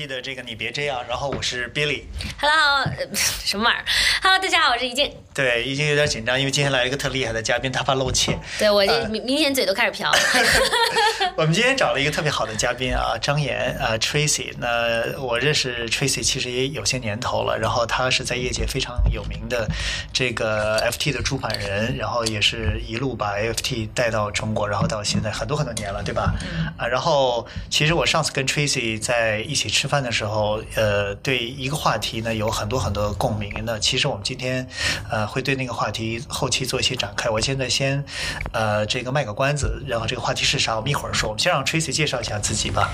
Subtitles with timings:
[0.00, 2.04] 记得这个你别这样，然后我是 Billy。
[2.40, 3.84] Hello， 什么玩意儿
[4.22, 5.10] Hello，大家好，我是一静。
[5.32, 8.38] 对，已经有点紧张，因为今天来了一个特厉害的嘉宾，他怕露怯。
[8.58, 10.18] 对我呃明明显嘴都开始瓢了。
[11.36, 14.52] 我们今天找了一个特别好的嘉宾啊，张岩啊，Tracy。
[14.58, 19.66] 那我认识 Tracy 其实也有些年头了，然后他是在业界非常有名的
[20.12, 26.34] 这个 FT 的出版人，然后也是一路把 FT 带到中国，然后到现在很多很多年了，对吧？
[26.76, 33.50] 啊，然后其实我上次跟 Tracy 在一起吃饭的时候，呃，对一个话题呢有很多很多共鸣。
[33.64, 34.66] 那其实我们今天
[35.10, 37.30] 呃会对那个话题后期做一些展开。
[37.30, 38.04] 我现在先
[38.52, 41.28] 呃这个卖个关子，然后这个话题是啥，我们一会儿说。
[41.28, 42.90] 我们先让 Tracy 介绍一下自己吧。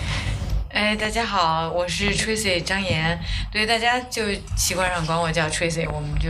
[0.76, 3.18] 哎，大家好，我是 Tracy 张岩，
[3.50, 4.24] 对大家就
[4.58, 6.28] 习惯上管我叫 Tracy，我们就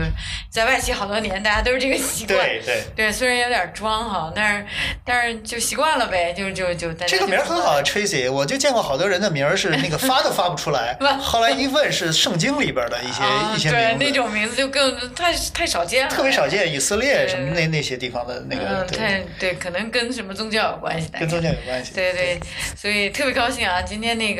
[0.48, 2.38] 在外企好多年，大家都是这个习惯。
[2.38, 2.84] 对对。
[2.94, 4.66] 对，虽然有点装哈，但是
[5.04, 18.96] 但是就习惯了呗，就就就大家这个名儿很好，Tracy，我就见过好多人的名儿是那个发都发不出来， 后来一问是圣经里边的一些、啊，一些对名字，那种名字就更太太少见了，特别少见，以色列什么那那些地方的那个，嗯，对。
[18.96, 21.92] 太对，可能跟什么宗教有关系，跟宗教有关系。
[21.92, 22.38] 对对，
[22.76, 23.82] 所以特别高兴啊！
[23.82, 24.35] 今天那个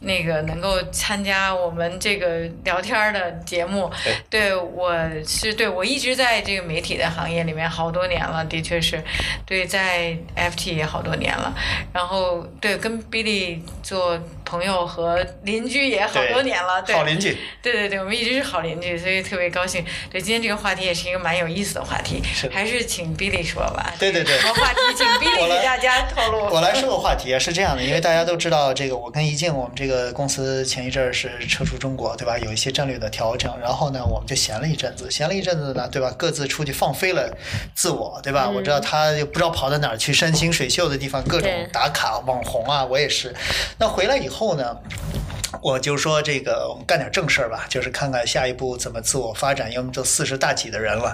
[0.00, 3.90] 那个能够参加我们这个聊天的节目，
[4.30, 4.94] 对我
[5.26, 9.02] 是对我一直在这个媒体的行业里面好多年了，的确是，
[9.44, 11.54] 对，在 FT 也好多年了，
[11.92, 17.36] 然后对跟 Billy 做朋友和邻居也好多年了，对，好邻居。
[17.60, 19.84] 对对对，我们一直是好邻居，所以特别高兴。
[20.10, 23.92] 对，今天这个话题也是一个蛮有意思的话题，是还是请 Billy 说吧。
[23.98, 24.78] 对对对什么话题？
[24.96, 26.46] 请 Billy 给大家透露。
[26.50, 32.38] 我来说个话题啊，是这样的，因为大家都知道，这个我跟一静，我们这个公司前一阵儿是撤出中国，对吧？
[32.38, 36.10] 有一些战略的调整，然后呢，我们就闲了一阵子，闲了一阵子呢，对吧？
[36.16, 37.30] 各自出去放飞了
[37.74, 38.48] 自我，对吧？
[38.48, 43.34] 我知道他又不知道跑到哪儿去，山清水秀的地方，各种打卡网红啊，我也是。
[43.78, 44.76] 那回来以后后呢
[45.62, 49.68] 我就说这个，我们干点正事儿吧，就是看看下一步怎么自我发展。
[49.68, 51.12] 因为我们都四十大几的人了，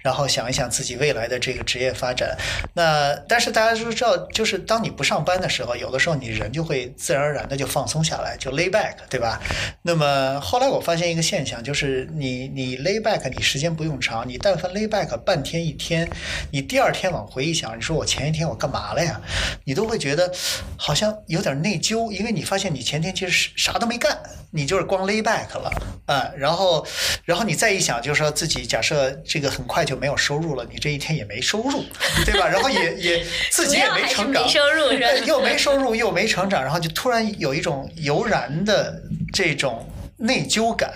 [0.00, 2.36] 然后想一想自己未来的这个职业发展。
[2.74, 9.40] 那但是大家都知道，就是当你不上班的时候，有的时候你人就会自然而然的就放松下来，就 lay back，对吧？
[9.82, 16.08] 那么后来我发现一个现象，就是你你 lay back，你时间不用长，你但凡 lay back 半天一天，
[16.50, 19.20] 你第二天往回一想，你说我前一天我干嘛了呀？
[19.64, 20.32] 你都会觉得
[20.76, 24.18] 好像有点内疚，因为你发现你前天其实是啥都没干，
[24.50, 25.70] 你就是光 lay back 了
[26.06, 26.86] 啊、然后
[27.24, 31.82] 然后你再一想，就是说自己假设这个很快就没有收入了，你这一天也没收入，
[32.26, 32.46] 对吧？
[32.46, 39.00] 然后也也 自己也主要还是成长，没收入是吧呃又没收入又没成长，然后就突然有一种油然的
[39.32, 40.92] 这种内疚感，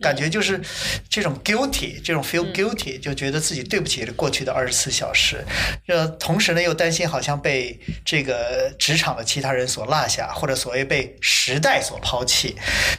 [0.00, 0.60] 感觉就是
[1.08, 5.44] 这种 guilty，这种 feel guilty，就觉得自己对不起过去的二十四小时，
[5.86, 12.56] 呃，同时呢又担心好像被这个职场的其他人所落下，或者所谓被时代所抛弃，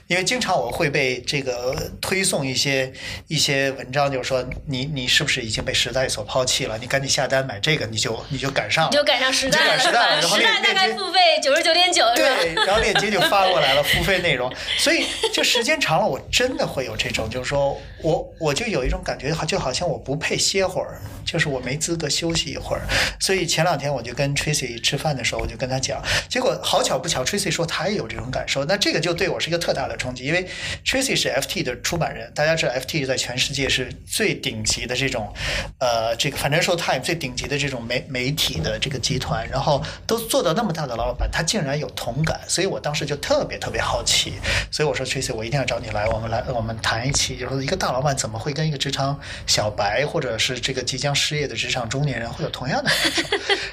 [0.08, 2.92] 因为经常我会被这个推送一些
[3.28, 6.78] 一些文章，就是说你你是不是已经被时代所抛弃了？
[6.78, 12.04] 你赶紧下单买这个，你就你就赶上了，你就赶上时代了，时代了，然后链链接概付费九十九点九？
[12.16, 14.54] 对，然后链接就发过来了，付费内容。
[14.78, 22.82] 所以就时间长了，我真的会有这种，就是说我我就有一种感觉，好就好像我不配歇会儿，就是我没资格休息一会儿。
[23.20, 28.66] 所以前两天我就跟 Tracy 吃饭的时候，我就跟他讲，结果好巧不巧，Tracy 说他也有这种感受。
[28.66, 30.48] 那这个就对我是一个特大的冲击，因为
[30.86, 35.34] Tracy 是 FT 的出版人，大家知道 FT 在全世界是最顶级的这种，
[35.80, 44.34] 呃，这个 Financial Times 最顶级的这种媒媒体的这个集团，然后都做到那么大的老板，他竟然有同感，所以我当时就特别特别好奇，
[44.72, 53.12] 所以我说 Tracy，我一定要找你来，我们来我们谈一期，就是说一个大老板怎么会跟一个职场小白或者是这个即将失业的职场中年人会有同样的感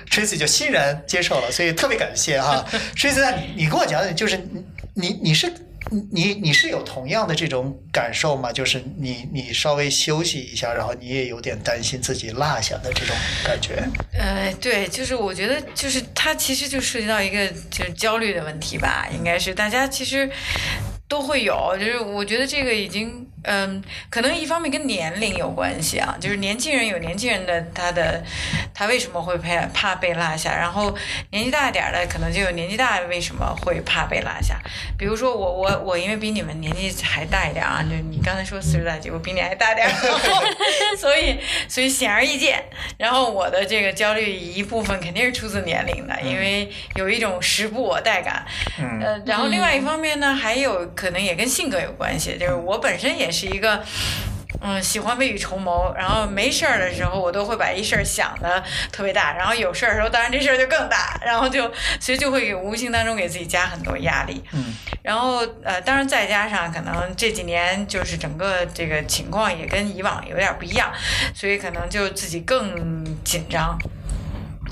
[0.06, 0.22] 受？
[0.22, 2.65] Tracy 就欣然接受了，所以特别感谢哈
[2.97, 5.53] ，Tracy，你你跟我讲讲，就是你你你是。
[5.91, 8.53] 你你你是有同样的这种感受吗？
[8.53, 13.83] 就是你你稍微休息一下，然后你也有点担心自己落下的这种感觉。
[14.12, 20.30] 呃，对，就是我觉得，就是它其实就涉及到一个就是焦虑的问题吧，应该是大家其实
[21.10, 28.22] 都会有，就是我觉得这个已经，嗯，可能一方面跟年龄有关系啊，就是年轻人有年轻人的他的
[28.75, 30.95] 他为什么会怕怕被落下，然后
[31.31, 34.60] 年纪大一点儿的可能就有年纪大为什么会怕被落下，
[34.98, 39.93] 比如说我我我因为比你们年纪还大一点啊，就你刚才说四十大几，我比你还大点儿，
[40.98, 41.39] 所以
[41.69, 42.63] 所以显而易见，
[42.98, 48.45] 然后我的这个焦虑一部分肯定是出自年龄的，因为有一种时不我待感，
[48.78, 49.01] 嗯。
[49.01, 53.82] 呃，然后另外一方面呢，还有可能也跟性格有关系，就是我本身也是一个。
[54.62, 58.62] 嗯，喜欢未雨绸缪，然后没事儿的时候，我都会把一事儿想的
[58.92, 61.66] 特别大，然后有事儿的时候，当然这事儿就更大， 然后就
[61.98, 64.44] 其实就会无形当中给自己加很多压力。
[64.53, 70.92] 嗯，然后呃，当然再加上可能这几年就是整个这个情况也跟以往有点不一样，
[71.34, 73.78] 所以可能就自己更紧张。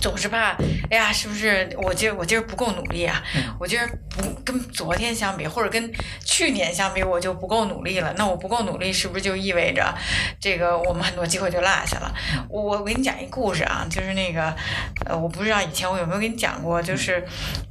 [0.01, 0.57] 总是怕，
[0.91, 3.23] 哎呀，是不是我今儿我今儿不够努力啊？
[3.59, 5.93] 我今儿不跟昨天相比，或者跟
[6.25, 8.15] 去年相比，我就不够努力了。
[8.17, 9.93] 那我不够努力，是不是就意味着
[10.41, 12.15] 这个我们很多机会就落下了？
[12.49, 14.55] 我我给你讲一故事啊，就是那个
[15.05, 17.27] 呃，我不知道以前我有没有跟你讲过，就是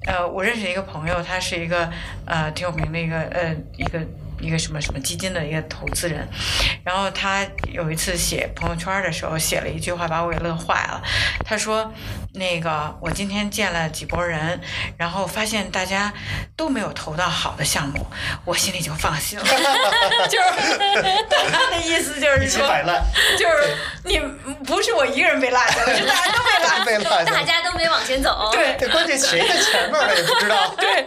[0.05, 1.89] 呃，我认识一个朋友，他是一个
[2.25, 3.99] 呃挺有名的一个呃一个。
[4.39, 6.27] 一个什么什么基金的一个投资人，
[6.83, 11.01] 然后他有一次写朋友圈的时候写了一句话，把我给乐坏了。
[11.43, 11.91] 他说
[12.35, 14.61] ：“那个我今天见了几波人，
[14.95, 16.13] 然后发现大家
[16.55, 18.05] 都没有投到好的项目，
[18.45, 19.45] 我心里就放心了。
[20.29, 20.77] ”就是
[21.51, 22.67] 他的意思就是说，
[23.39, 24.19] 就是你
[24.65, 28.49] 不是我一个人被落下了，是大家都被落下， 大家都没往前走。
[28.51, 30.75] 对，这关键谁在前面了也不知道。
[30.77, 31.03] 对，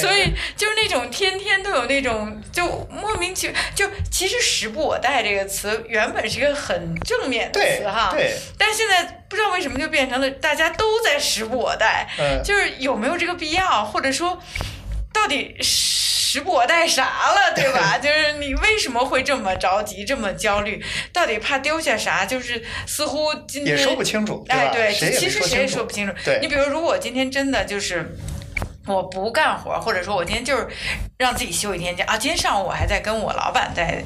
[0.00, 2.69] 所以就是那种天天都有那种就。
[2.90, 14.40] 莫名其妙，就其实“时不我待”这个词原本是一个很正面的词哈，对，但现在不知道为什么就变成了大家都在时不我待，嗯，就是有没有这个必要，或者说
[15.12, 17.98] 到底时不我待啥了，对吧？
[18.02, 20.82] 就是你为什么会这么着急，这么焦虑？
[21.12, 22.24] 到底怕丢下啥？
[22.24, 26.12] 就是似乎今天也说不清楚，哎，对，其实谁也说不清楚。
[26.24, 28.16] 对，你比如如果今天真的就是
[28.90, 30.68] 我不干活，或者说我今天就是。
[31.20, 32.16] 让自己休一天假啊！
[32.16, 34.02] 今天上午我还在跟我老板在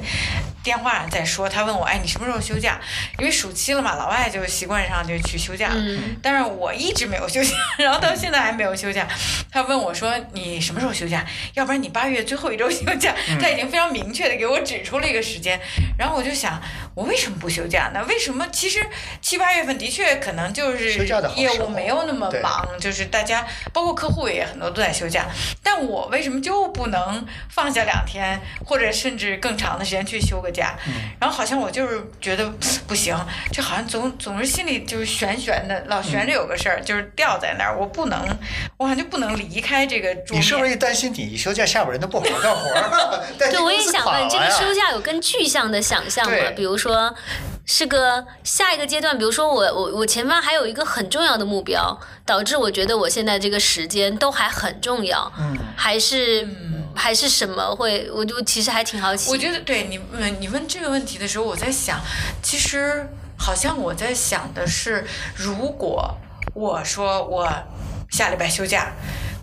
[0.61, 2.77] 电话上在说，他问我，哎，你什么时候休假？
[3.17, 5.69] 因为暑期了嘛，老外就习惯上就去休假。
[5.73, 6.17] 嗯。
[6.21, 9.07] 但是我一直没有休假， 然后到现在还没有休假。
[9.49, 11.25] 他问我说，你什么时候休假？
[11.53, 13.15] 要不然你八月最后一周休假。
[13.39, 15.57] 他已经非常明确的给我指出了一个时间。
[15.97, 16.61] 然后我就想，
[16.95, 18.03] 我为什么不休假呢？
[18.07, 18.47] 为什么？
[18.51, 18.83] 其实
[19.21, 21.05] 七八月份的确可能就是
[21.35, 25.25] 业务没有那么忙，就是大家包括客户也很多都在休假。
[25.61, 27.25] 但我为什么就不能？
[27.49, 30.77] 放下两天，或者甚至更长的时间去休个假，
[31.19, 32.49] 然后好像我就是觉得
[32.87, 33.15] 不行，
[33.51, 38.19] 这好像总总是心里就是悬悬的，老悬着有个事儿，就是吊在那儿，我不能，
[38.77, 40.15] 我好像就不能离开这个。
[40.29, 43.23] 你是不是担心你一休假，下边人都不好干活？
[43.37, 46.37] 对，我也想问，这个休假有更具象的想象吗？
[46.55, 46.84] 比如说。
[47.65, 56.47] 是个下一个阶段，比如说我我我前方还有一个很重要的目标，导致我觉得我现在这个时间都还很重要，嗯，还是
[56.93, 59.31] 还是什么会，我就其实还挺好奇。
[59.31, 61.99] 我觉得对你问你问这个问题的时候，我在想，
[62.43, 65.05] 其实好像我在想的是，
[65.35, 66.15] 如果
[66.53, 67.51] 我说我
[68.11, 68.91] 下礼拜休假。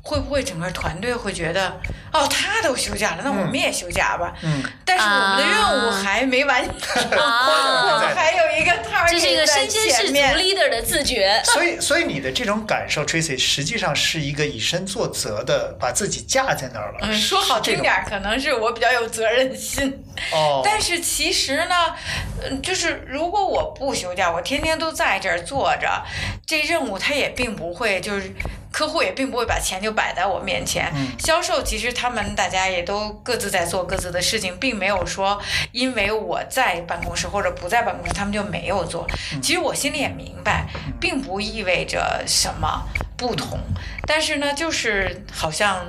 [0.02, 1.80] 会不会整个团队会觉得，
[2.12, 4.34] 哦，他都休假了，那我们也休假吧？
[4.42, 4.62] 嗯。
[4.84, 11.40] 但是我们的任务还没完成， 我们还有一个 target 这是一个身先士卒 leader 的自觉。
[11.44, 16.98] 所以，所以你的这种感受，Tracy，实际上是一个以身作则的，把自己架在那儿了。
[17.02, 20.04] 嗯，说好听点，可能是我比较有责任心。
[20.32, 20.62] 哦。
[20.64, 21.94] 但是其实呢，
[22.42, 26.02] 嗯，就是如果我不休假，我天天都在这儿坐着，
[26.44, 28.34] 这任务它也并不会就是。
[28.72, 35.40] 客户也并不会把钱就摆在我面前，销售其实他们大家也都各自在做各自的事情，并没有说
[35.72, 39.06] 因为我在办公室或者不在办公室，他们就没有做。
[39.42, 40.66] 其实我心里也明白，
[40.98, 42.82] 并不意味着什么
[43.16, 43.58] 不同，
[44.06, 45.86] 但是呢，就是好像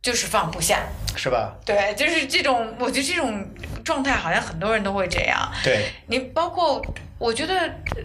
[0.00, 0.84] 就是放不下，
[1.16, 1.52] 是吧？
[1.64, 3.44] 对，就是这种，我觉得这种
[3.84, 5.52] 状态好像很多人都会这样。
[5.64, 6.80] 对，你包括。
[7.22, 7.54] 我觉得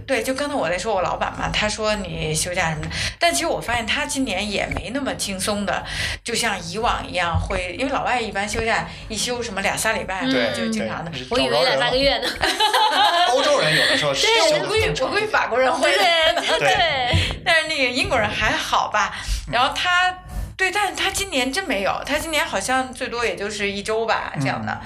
[0.05, 5.83] 对，就刚才我在说我老板嘛，他说你休假什么的，但其实我发现他今年也没那么轻松的，
[6.24, 10.24] 就像以往一样会，因为老外一般休假一休什么两三礼拜，
[10.55, 11.12] 就经常的。
[11.31, 12.29] 我以为两三个月呢。
[13.33, 15.91] 欧洲人有的时候对，我估计我估计法国人会。
[15.91, 17.15] 对 对。
[17.43, 19.15] 但是那个英国人还好吧？
[19.51, 20.15] 然后他。
[20.57, 24.81] 对，但是他今年真没有，他今年好像最多也就是一周吧这样的。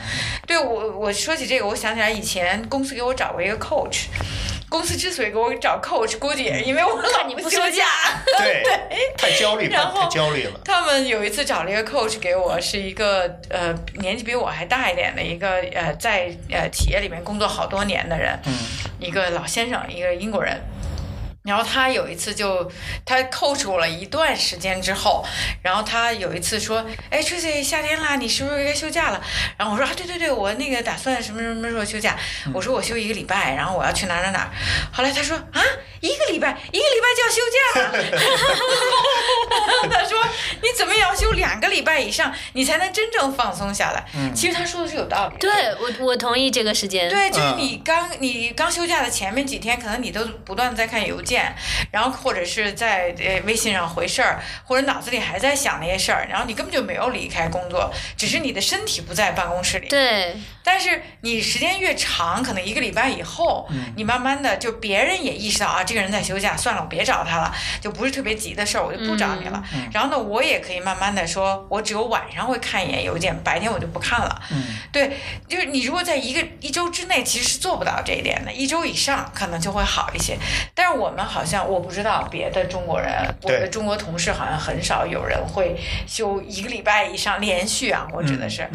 [0.46, 4.08] 对我，我说起这个，我想起来以前公司给我找过一个 coach，
[4.68, 7.86] 公司之所以给我找 coach，估计也是因为我老不休假，
[8.38, 8.64] 对，
[9.18, 10.60] 太焦虑， 然后太焦虑了。
[10.66, 18.38] 他们有一次找了一个 coach 给我，是一个呃年纪比我还大一点的一个呃在呃企业里面工作好多年的人，
[19.00, 20.62] 一个老先生，一个英国人。
[21.44, 22.72] 然后他有一次就
[23.06, 25.26] 他 coach 我了一段时间之后，
[25.64, 29.22] 然后他有一次说：“哎，Tracy，夏天啦，你是不是该休假了？”
[29.58, 32.18] 然后我说：“啊，对对对，我那个打算什么什么时候休假？”
[32.54, 34.52] 我说：“我休一个礼拜，然后我要去哪哪哪。”
[34.94, 35.62] 后来他说：“啊，
[36.00, 37.92] 一个礼拜，一个礼拜就要休假了。
[39.92, 40.24] ”他说
[40.62, 44.06] ：“你你怎么也要休两个礼拜以上，你才能真正放松下来。
[44.16, 45.36] 嗯，其实他说的是有道理。
[45.38, 47.10] 对我，我同意这个时间。
[47.10, 51.31] 对，就是你刚你刚休假的前面几天，可能你都不断的在看邮件，
[51.92, 59.88] 然后或者是在呃微信上回事儿，或者脑子里还在想那些事儿，然后你根本就没有离开工作，只是你的身体不在办公室里。
[59.88, 60.36] 对。
[60.64, 69.64] 但是你时间越长，可能一个礼拜以后，你慢慢的就别人也意识到啊，这个人在休假，算了，我别找他了，就不是特别急的事儿，我就不找你了。
[69.92, 74.40] 然后呢，我也可以慢慢的说，我只有晚上会看一眼邮件，白天我就不看了。
[74.92, 80.38] 对，就是你如果在一个一周之内，其实是做不到这一点的，一周以上可能就会好一些。
[80.76, 83.12] 但是我们好像我不知道别的中国人，
[83.42, 85.76] 我的中国同事好像很少有人会
[86.06, 88.68] 休一个礼拜以上连续啊，我指的是。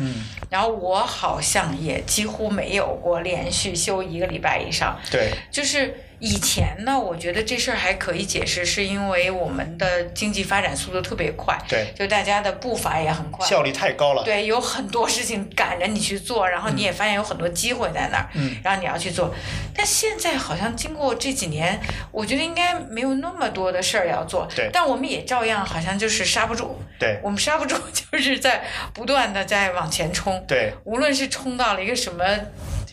[0.50, 1.66] 然后我好像。
[1.80, 5.94] 也几乎没有过连续休一个礼拜以上，对，就是。
[6.18, 19.34] 以前呢，我觉得这事儿还可以解释，是因为我们的经济发展速度特别快，对，就大家的步伐也很快，效率太高了，对，有很多事情赶着你去做，然后你也发现有很多机会在那儿，嗯，然后你要去做。
[19.74, 21.78] 但现在好像经过这几年，
[22.10, 32.24] 我觉得应该没有那么多的事儿要做，对，但我们也照样好像就是刹不住，对，我们刹不住， 就是在不断的在往前冲，对，无论是冲到了一个什么。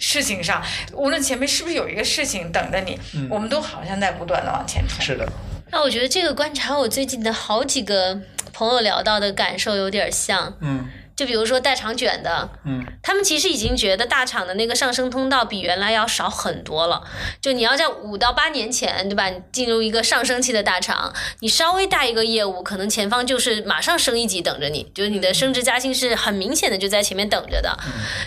[0.04, 5.00] 事情上，无论前面是不是有一个事情等着你，我们都好像在不断的往前冲。
[5.00, 5.26] 是的。
[5.72, 8.20] 那我觉得这个观察，我最近的好几个
[8.52, 10.54] 朋友聊到的感受有点像。
[10.60, 10.90] 嗯。
[11.16, 17.04] 就比如说大厂卷的，嗯，他们其实已经觉得大厂的那个上升通道比原来要少很多了。
[17.42, 19.30] 就你要在五到八年前，对吧？
[19.30, 27.78] 你进入一个上升期的大厂，你稍微带一个业务，可能前方就是马上升一级等着你，就是你的升职加薪是很明显的就在前面等着的。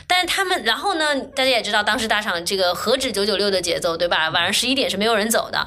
[0.06, 4.28] 但是他们，然后呢，大家也知道，当时大厂这个何止九九六的节奏，对吧？
[4.30, 5.66] 晚上十一点是没有人走的。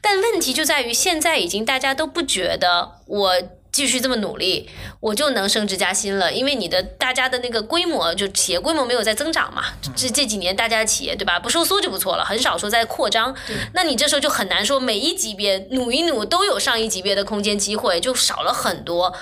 [0.00, 3.32] 但问题就在于，现在已经大家都不觉得我。
[3.76, 6.32] 继续这么努力，我就能升职加薪了。
[6.32, 9.64] 因为你的大家的那个规模，就企业规模没有在增长嘛。
[9.94, 13.36] 这这几年大家的企业对吧，不收缩就不错了，很少说在扩张。
[13.74, 19.14] 那你这时候就很难说每一级别努一努都有上一级别的空间机会，就少了很多。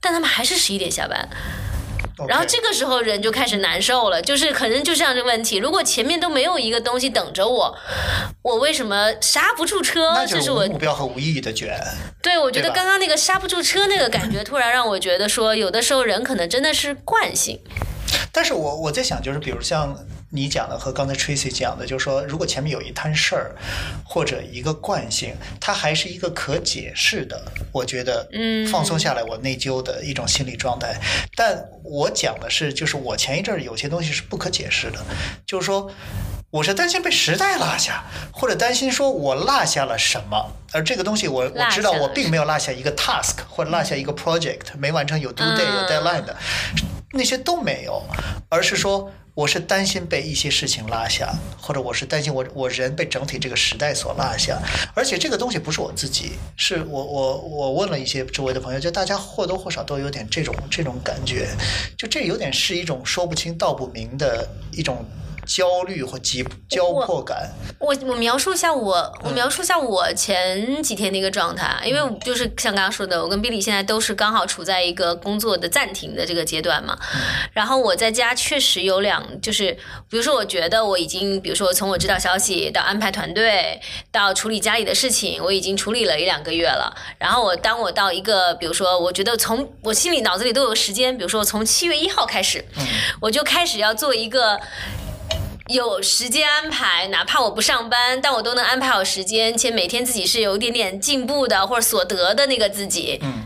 [0.00, 1.28] 但他们还是十一点下班。
[2.26, 5.56] 然后这个时候人就开始难受了，就是可能就这样这个问题。
[5.58, 7.76] 如果前面都没有一个东西等着我，
[8.42, 10.26] 我为什么刹不住车？
[10.26, 11.78] 这是我目标和无意义的卷。
[12.22, 17.60] 对，我觉得刚刚那个刹不住车那个感觉，突然让我觉得说，有的时候人可能真的是惯性。
[18.32, 19.96] 但是我我在想，就是比如像。
[20.30, 23.56] 你讲的和刚才 Tracy 讲的，就是说，如果前面有一摊事儿，
[24.04, 27.42] 或者一个惯性，它还是一个可解释的，
[27.72, 31.00] 我觉得，嗯，放松下来，我内疚的一种心理状态。
[31.34, 34.98] 但我讲的是，就是我前一阵儿有些东西是不可解释的，
[35.46, 35.90] 就是说，
[36.50, 46.36] 我是担心被时代落下，或者担心说我落下了什么，而这个东西我我知道我并没有落下一个 task 或者落下一个 project 没完成有 due date 有 deadline 的，
[47.12, 48.02] 那些都没有，
[48.50, 49.10] 而是说。
[49.38, 54.60] 我是担心被一些事情落下，或者我是担心我我人被整体这个时代所落下，
[54.96, 61.46] 而且这个东西不是我自己，是我我我问了一些周围的朋友，就大家或多或少都有点这种这种感觉，
[61.96, 65.06] 就这有点是一种说不清道不明的一种。
[65.48, 67.50] 焦虑或急焦迫感。
[67.78, 76.98] 我我描述一下我我描述一下我前几天的一个状态，因为就是像刚刚说的，我跟 Billy 现在都是刚好处在一个工作的暂停的这个阶段嘛。
[77.54, 79.72] 然后我在家确实有两，就是
[80.10, 83.80] 比如说我觉得我已经，比如说从我知道消息到安排团队
[84.12, 86.94] 到处理家里的事情，我已经处理了一两个月了。
[87.18, 92.62] 然后我当我到一个，比如说我觉得从我心里脑子里都有时间，比如说从七月一号开始，
[93.20, 94.60] 我就开始要做一个。
[95.68, 103.18] 有时间安排，哪怕我不上班，但我都能安排好时间，且每天自己是有一点点进步的或者所得的那个自己。
[103.22, 103.44] 嗯。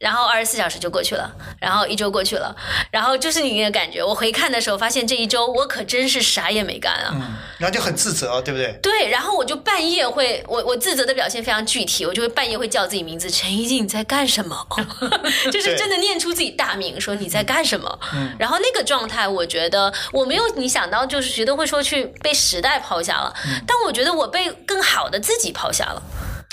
[0.00, 1.30] 然后二十四小时就过去了，
[1.60, 2.56] 然后一周过去了，
[2.90, 4.02] 然后就是你那个感觉。
[4.02, 7.10] 我回看的时候，发现这一周我可真是啥也没干啊。
[7.12, 7.36] 嗯。
[7.58, 8.72] 然后就很自责，对不对？
[8.80, 14.66] 对，然后我就半夜会，我我自责的表现非常具体，我就会半夜会叫自己名字，陈一静你在干什么？
[15.52, 17.98] 就是真的念出自己大名，说你在干什么？
[18.14, 18.34] 嗯。
[18.38, 23.34] 然后那个状态，我觉得我没有你想到，就是觉得会说去被时代抛下了，
[23.66, 26.02] 但我觉得我被更好的自己抛下了。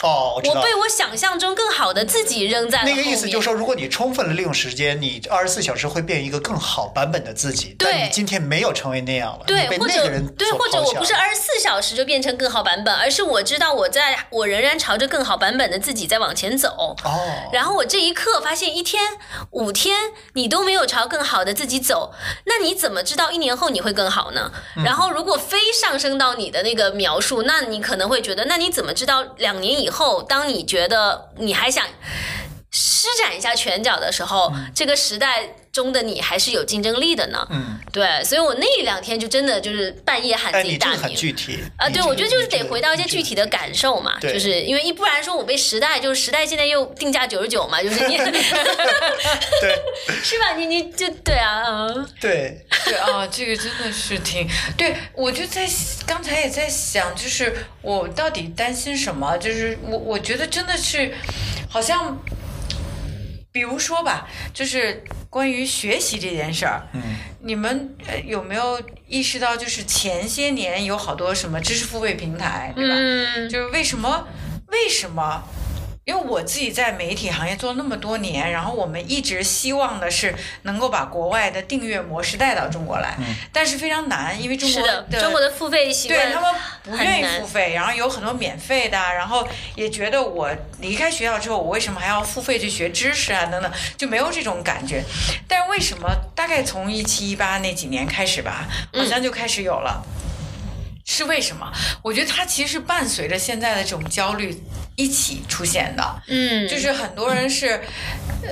[0.03, 7.75] 哦，我被我想象中更好的自己扔在那个意思，就是说，如果你充分的利用时间，你二十四小时会变一个更好版本的自己。
[7.79, 16.95] 对，你今天没有成为那样了，对，被那个人对，或者我不是二十四小时就变成更好版本，而是我知道我在我仍然朝着更好版本的自己在往前走。
[17.03, 19.03] 哦，然后我这一刻发现，一天
[19.49, 19.97] 五天
[20.33, 22.13] 你都没有朝更好的自己走，
[22.45, 24.51] 那你怎么知道一年后你会更好呢？
[24.85, 31.85] 然后如果非上升到你的那个描述，那你可能会觉得，那你怎么知道两年以后，当你觉得你还想
[32.71, 35.55] 施展一下拳脚的时候，这个时代。
[35.77, 48.17] 中的你还是有竞争力的呢，嗯，对，所以我那两天就真的就是半夜喊自己大名，很具体啊，对，我觉得就是得回到一些具体的感受嘛，就是因为一不然说我被时代，就是时代现在又定价九十九嘛，就是你
[49.61, 49.75] 对，
[50.23, 50.55] 是吧？
[50.57, 51.87] 你你就对啊，
[52.19, 55.69] 对对啊，这个真的是挺对，我就在
[56.07, 59.37] 刚才也在想，就是我到底担心什么？
[59.37, 61.13] 就是我我觉得真的是
[61.69, 62.17] 好像。
[63.49, 65.03] 比如说吧，就是
[65.37, 67.01] 关于学习这件事儿，嗯，
[67.43, 72.95] 你们有没有意识到，就是前些年有好多什么知识付费平台，对吧？
[72.97, 74.27] 嗯，就是为什么？
[74.71, 75.43] 为什么？
[76.07, 83.17] 因为我自己在媒体行业做那么多年，然后我们一直希望的是能够把国外的订阅模式带到中国来，
[83.51, 89.45] 但是非常难，因为中国的中国的付费习惯，对他们不愿意付费，然后有很多免费的，然后
[89.75, 90.49] 也觉得我
[90.79, 93.45] 离开学校之后，我为什么还要付费去学知识啊？
[93.47, 95.03] 等等，就没有这种感觉。
[95.45, 96.09] 但是为什么？
[96.33, 100.01] 大概从一七一八那几年开始吧，好像就开始有了。
[101.07, 101.71] 是为什么？
[102.03, 104.55] 我觉得它其实伴随着现在的这种焦虑
[104.95, 106.21] 一起出现的。
[106.27, 107.81] 嗯，就是很多人是，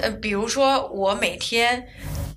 [0.02, 1.88] 呃，比如说我每天。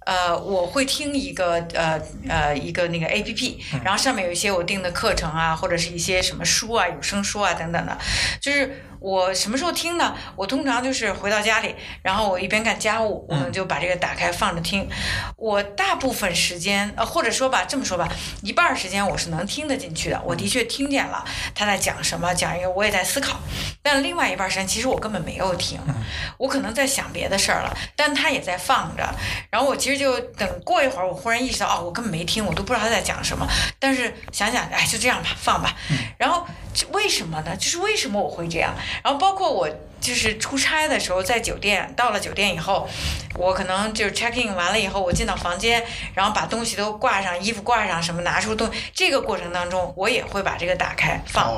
[0.07, 7.95] 呃，我会听一个呃呃一个那个 A P P，然后上面有一些我订的课程啊，或者是一些什么书啊、有声书啊等等的。
[8.41, 10.17] 就是我什么时候听呢？
[10.35, 14.88] 我通常就是回到家里，然后我一边干家务，我们就把这个打开放着听。
[15.37, 18.09] 我大部分时间，呃，或者说吧，这么说吧，
[18.43, 21.23] 一半时间我是能听得进去的，我的确听见了
[21.55, 23.38] 他在讲什么，讲一个我也在思考。
[23.83, 25.78] 但另外一半时间，其实我根本没有听，
[26.38, 29.14] 我可能在想别的事儿了，但他也在放着，
[29.50, 29.99] 然后我其实。
[29.99, 33.45] 就等过一会儿，我忽然意识到，哦，我根本没听，我都不知道他在讲什么。
[33.81, 35.75] 但是想想，哎，就这样吧，放吧。
[36.17, 36.47] 然后
[36.92, 37.56] 为什么呢？
[37.56, 38.75] 就是为什么我会这样？
[39.02, 39.68] 然后包括我
[40.00, 42.88] 就是出差的时候，在酒店，到了酒店以后，
[43.35, 51.52] 我可能就是 check in 完了以后，我进到房间，然后把东西都挂上，衣服挂上，什么拿出东，这个过程当中，我也会把这个打开放。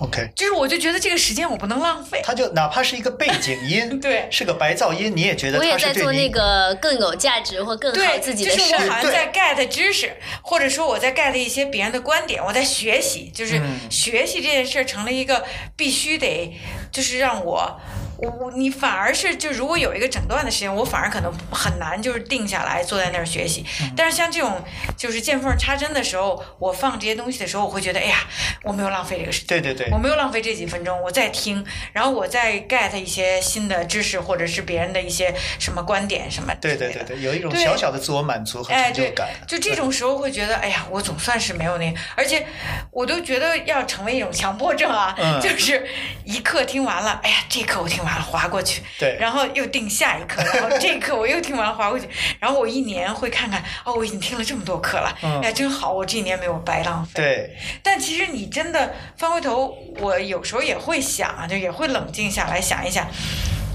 [0.00, 2.22] OK，就是我就觉得这个时间我不能浪费。
[2.24, 8.56] 它就哪怕是一个背景音， 对，是个白噪音，你也觉得我也在做那个更有价值或更好自己的事。
[8.56, 13.60] 就是我好像在 get 知识，或者说我在 get 一些别人的观点，我在学习，就是
[13.90, 15.44] 学习这件事成了一个
[15.76, 16.58] 必须得，
[16.90, 17.78] 就是让我。
[18.22, 23.64] 我我你反而是就如果有一个整段的时间，我反而可能很难就是定下来坐在那儿学习。
[23.96, 24.62] 但是像这种
[24.96, 28.16] 就是见缝插针的时候，我放这些东西的时候，我会觉得哎呀，
[28.62, 29.48] 我没有浪费这个时间。
[29.48, 36.54] 对对对，我没有浪费这几分钟，我在听，然后我再 get 一些新的知识，或者是别人的一些什么观点什么。
[36.60, 39.28] 对对对对，有一种小小的自我满足和成就感。
[39.46, 42.46] 就这种时候会觉得哎呀，我总算是没有那，而且
[42.90, 45.86] 我都觉得要成为一种强迫症啊，就是
[46.24, 48.09] 一课听完了，哎呀，这课我听完。
[48.18, 57.12] 划过去，对，然后又定下一课， 然后这一课我又听完了，划过去，然后我一年会看看，哦，我已经听了这么多课了，哎，真好，我这一年没有白浪费。
[57.14, 63.06] 对，但其实你真的翻回头，我有时候也会想啊，就也会冷静下来想一想，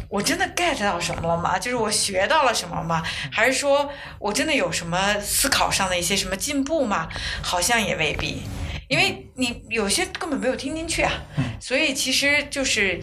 [0.09, 1.59] 我真的 get 到什么了吗？
[1.59, 3.03] 就是我学到了什么吗？
[3.31, 7.07] 还是说我真的有什么思考上的一些什么进步吗？
[7.41, 8.43] 好像也未必，
[8.87, 11.11] 因为你有些根本没有听进去啊，
[11.59, 13.01] 所以其实就是。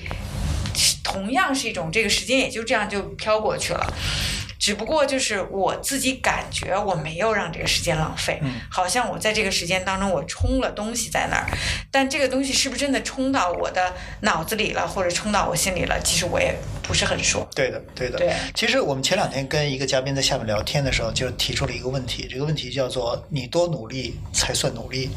[1.02, 3.94] 同样是一种，这个时间也就这样就飘过去了。
[4.62, 11.44] 只不过就是我自己感觉我没有让这个时间浪费，好像我在这个时间当中我充了东西在那儿，
[11.90, 16.00] 但这个东西是不是真的充到我的脑子里了，或者充到我心里了？
[16.04, 17.44] 其实我也不是很说。
[17.56, 18.16] 对的，对的。
[18.16, 18.32] 对。
[18.54, 25.10] 其实我们前两天跟一个嘉宾在下面聊天的时候，就提出了一个问题，这个问题叫做“你多努力才算努力”。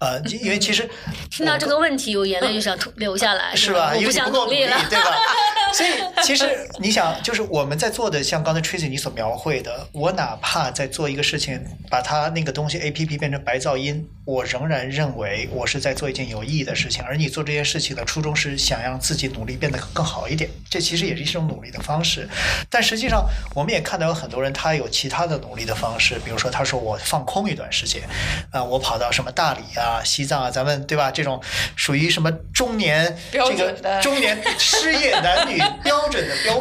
[0.00, 0.88] 呃，因为其实
[1.30, 3.94] 听到这个问题，我眼泪就想吐流下来，是吧？
[3.94, 5.18] 因为不够努力了，对吧？
[5.72, 5.90] 所以
[6.24, 8.69] 其实你想，就是我们在做的，像刚才。
[8.70, 17.02] Tracy，你所描绘的，我哪怕在做一个事情，把它那个东西 A P P 变成白噪音，我仍然认为我是在做一件有意义的事情。
[17.02, 22.28] 而你做这件事情的初衷是想让自己努力变得更好一点，这其实也是一种努力的方式。
[22.68, 28.02] 但实际上，我们也看到有很多人他有其他的努力的方式，比如说他说我放空一段时间，
[28.52, 31.10] 啊，我跑到什么大理啊、西藏啊，咱们对吧？
[31.10, 31.42] 这种
[31.74, 36.59] 属于什么中年这个中年失业男女标准的标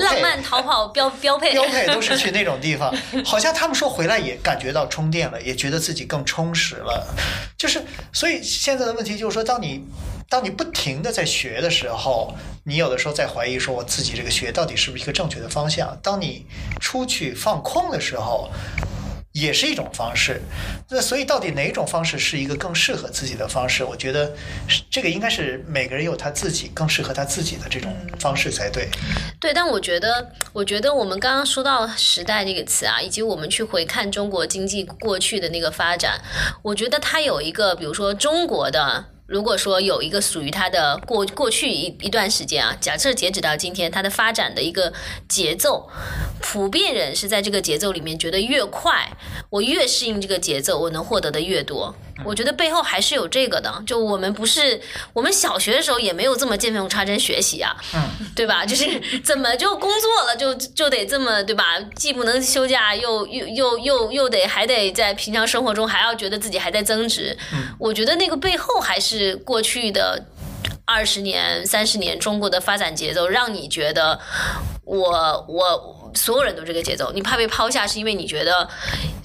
[0.62, 1.88] 标标配标配。
[1.88, 2.94] 都是去那种地方，
[3.26, 7.08] 好像他们说回来也感觉到充电了，也觉得自己更充实了。
[7.58, 9.84] 就是，所以现在的问题就是说，当你
[10.28, 15.98] 当你不停的在学的时候，你有的时候在怀疑说，我自己这个学到底是不是一个正确的方向？
[16.04, 16.46] 当你
[16.80, 18.50] 出去放空的时候。
[19.32, 20.42] 也是一种方式。
[20.90, 23.84] 那所以到底哪种方式是一个更适合自己的方式？
[23.84, 24.34] 我觉得
[24.90, 28.90] 这个应该是每个人有他自己更适合他自己的这种方式才对。
[29.40, 36.20] 对，但我觉得，我觉得我们刚刚说到“时代”这个词啊，以及我们去回看中国经济过去的那个发展，
[36.64, 39.06] 我觉得它有一个，比如说中国的。
[39.30, 44.92] 如果说有一个属于它的过过去一一段时间啊，假设截止到今天，它的发展的一个
[45.28, 45.88] 节奏，
[46.42, 49.08] 普遍人是在这个节奏里面觉得越快，
[49.52, 51.96] 我越适应这个节奏，我能获得的越多。
[52.26, 54.80] 我觉得背后还是有这个的，就我们不是
[55.14, 58.02] 我们小学的时候也没有这么见缝插针学习啊，嗯
[58.36, 58.66] 对吧？
[58.68, 61.80] 就是怎么就工作了就就得这么对吧？
[61.96, 67.36] 既不能休假，又又又又又得还得在平常生活中还要觉得自己还在增值。
[67.54, 70.24] 嗯我觉得那个背后还是过去的
[70.86, 74.20] 二十年、三十年中国的发展节奏，让你觉得
[74.84, 75.96] 我我。
[76.14, 78.68] 所有人都这个节奏，你怕被抛下，是因为你觉得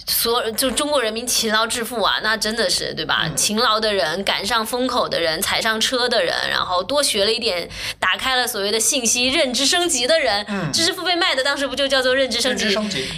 [0.07, 3.29] 所就中国人民勤劳致富啊，那真的是对吧？
[3.37, 7.69] 勤劳的人，赶上风口的人，踩上车的人，然后多学了一点，
[7.99, 12.65] 打开了所谓的信息认知升级的人，知识付费卖的当时不就叫做认知升级？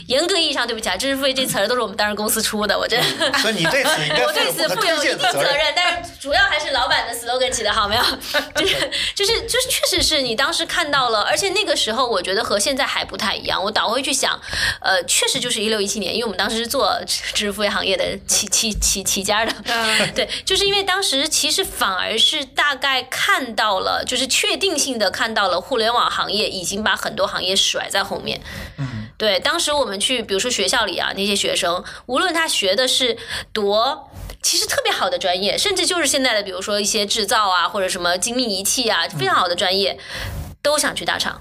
[0.06, 3.32] 严格意义上，对不起啊，知识付费这词儿都是我们当时公司出的，我真的。
[3.38, 3.90] 所以你对此
[4.24, 8.02] 我对此负有一定责任，但是主要还是老板的 slogan 起的好，没有？
[8.54, 8.74] 就是
[9.14, 13.55] 就是就是，确实是你当时看到了，而且那个时候我觉得和现在还不太一样。
[13.62, 14.40] 我倒回去想，
[14.80, 19.52] 呃，确实就是一六一七年，因为我们当时是做支付行业的起起起起家的，
[20.14, 28.40] 对，就是因为当时其实反而是大概看到了，就是确定性的看到了互联网行业已经把很多行业甩在后面。
[28.78, 33.16] 嗯，对，当时我们去，比如说学校里啊，那些学生，无论他学的是
[33.52, 34.10] 多
[34.42, 39.98] 其实特别好的专业，甚至就是现在的，比如说一些制造啊，或者什么精密仪器啊，非常好的专业，
[40.62, 41.40] 都想去大厂。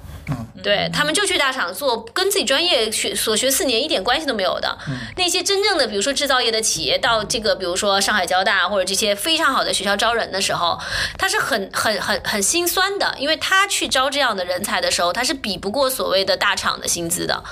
[0.64, 4.78] 对他们就去大厂做，跟自己专业学所学四年一点关系都没有的。
[5.16, 10.80] 那些真正的，比如说制造业的企业，到这个比如说上海交大或者这些非常好的学校招人的时候，
[11.18, 17.44] 他是很很很很心酸的，因为他去招这样的人才的时候，他是比不过所谓的大厂的薪资的。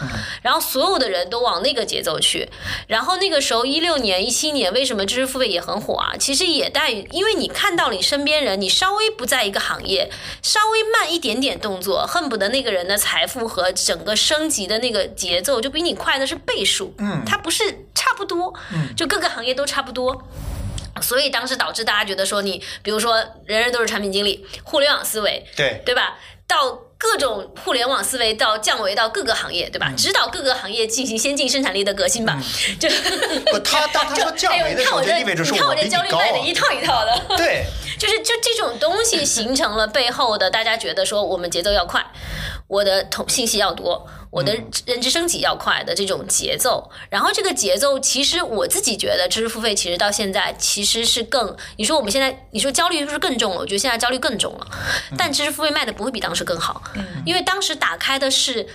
[0.41, 2.49] 然后所有的人都往那个节奏去。
[2.87, 6.13] 然后那个时候一六年、一七年，为什么知识付费也很火啊？
[6.17, 10.09] 其实也带，因为你看到你身边人，你稍微不在一个行业，
[10.41, 12.93] 稍微慢一点点动作，恨不得那个人的。
[13.03, 20.23] 财富和整个升级的那个节奏就比你快的是倍数，嗯，它不是差不多，嗯，就各个行业都差不多，
[21.01, 25.81] 所以当时导致大家觉得说，你比如说人人都是产品经理，互联网思维，对。
[25.85, 26.17] 对吧？
[26.47, 29.91] 到各种互联网思维到降维到各个行业，对吧？
[29.97, 32.39] 指导各个行业进行先进生产力的革新吧，
[32.79, 32.87] 就
[33.51, 37.65] 不他当他说 降维的时候，就意味着说我这焦虑卖的一套一套的，对，
[38.03, 42.05] 就是就这种东西形成了背后的，大家觉得说我们节奏要快。
[42.67, 44.53] 我的同信息要多，我的
[44.85, 53.59] 认知升级要快的这种节奏，然后这个节奏其实我自己觉得知识付费其实到现在其实是更，你说我们现在你说焦虑是不是更重了？
[53.59, 54.67] 我觉得现在焦虑更重了，
[55.17, 56.83] 但知识付费卖的不会比当时更好，
[57.25, 58.67] 因为当时打开的是，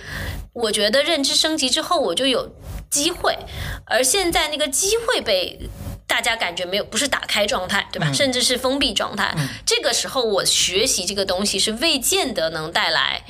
[0.53, 2.49] 我觉得认知升级之后我就有
[2.89, 3.37] 机会，
[3.85, 5.69] 而现在那个机会被。
[6.09, 8.11] 大家感觉没有不是打开状态，对吧？
[8.11, 9.33] 甚至是封闭状态。
[9.63, 13.21] 这个时候我学习这个东西是未见得能带来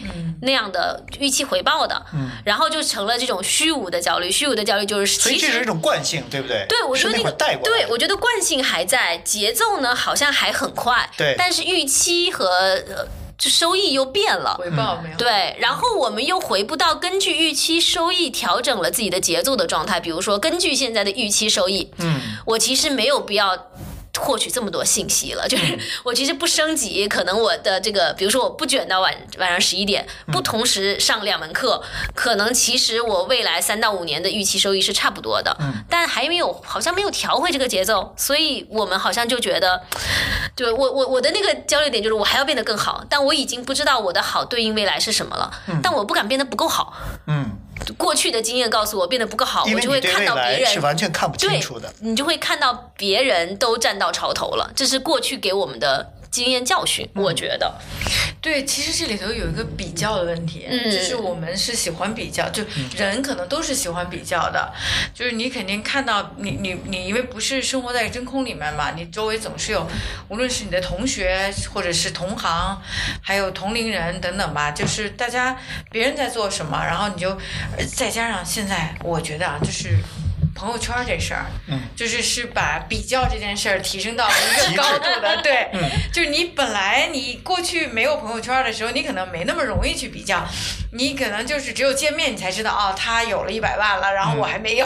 [0.42, 2.06] 那样的预期回报的。
[2.46, 4.32] 然后就成了这种虚无的焦虑。
[4.32, 6.65] 虚无的焦虑就是，所以这是一种惯性，对不对？
[6.70, 11.10] 对，我觉得那个带过对，我觉得惯性还在，节奏呢好像还很快。
[11.18, 12.82] 对，但是预期和。
[13.39, 19.97] 就收益又变了，回报没有对，然后我们又回不到根据预期收益调整了自己的节奏的状态。
[19.99, 23.58] 比如说，根据现在的预期收益，嗯，我其实没有必要。
[24.19, 31.82] 获取这么多信息了，就是我其实不升级，可能我的这个，比如说我不卷到晚晚上十一点，不同时上两门课，
[32.13, 35.55] 可能其实我未来三到五年的预期收益是差不多的，
[35.89, 39.82] 但还没有，好像没有调回这个节奏，所以我们好像就觉得，
[40.55, 45.51] 对我我我的那个焦虑点就是我还要变得更好，但我已经不知道我的好对应未来是什么了，
[45.82, 46.93] 但我不敢变得不够好，
[47.27, 47.59] 嗯。
[47.98, 56.13] 过去的经验告诉我变得不够好，我就会看到别人是完全看不清楚的，你就会看到别人都站到潮头了，这是过去给我们的。
[56.32, 57.74] 经验教训，我觉得，
[58.42, 62.63] 对，其实这里头有一个比较的问题，就是我们是喜欢比较，就
[62.96, 64.72] 人可能都是喜欢比较的，
[65.13, 69.88] 就是你肯定看到你你你，因为不是生活在真空里面嘛，你周围总是有，
[70.28, 72.80] 无论是你的同学或者是同行，
[73.22, 75.58] 还有同龄人等等吧，就是大家
[75.92, 77.38] 别人在做什么，然后你就
[77.96, 79.98] 再加上现在，我觉得啊，就是。
[80.60, 85.80] 朋友圈这事儿，嗯，就是是把比较这件事儿提升到一个高度的， 对，嗯，
[86.12, 90.45] 就是你本来你过去没有朋友圈的时候，你可能没那么容易去比较，
[90.91, 94.86] 你可能就是只有见面你才知道，哦，他有了一百万了，然后我还没有，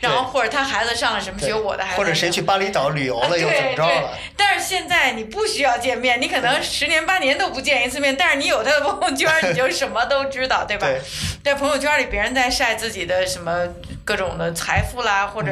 [0.00, 4.10] 然后或者他孩子上了什么学，我的孩子，或者谁去巴厘岛旅游了又怎么着了？
[4.36, 10.86] 但是现在你不需要见面，你可能十年八年都不见一次面，但是你有他的朋友圈，你就什么都知道，对吧？
[11.42, 13.66] 在朋友圈里，别人在晒自己的什么
[14.04, 15.50] 各种的财富啦，或者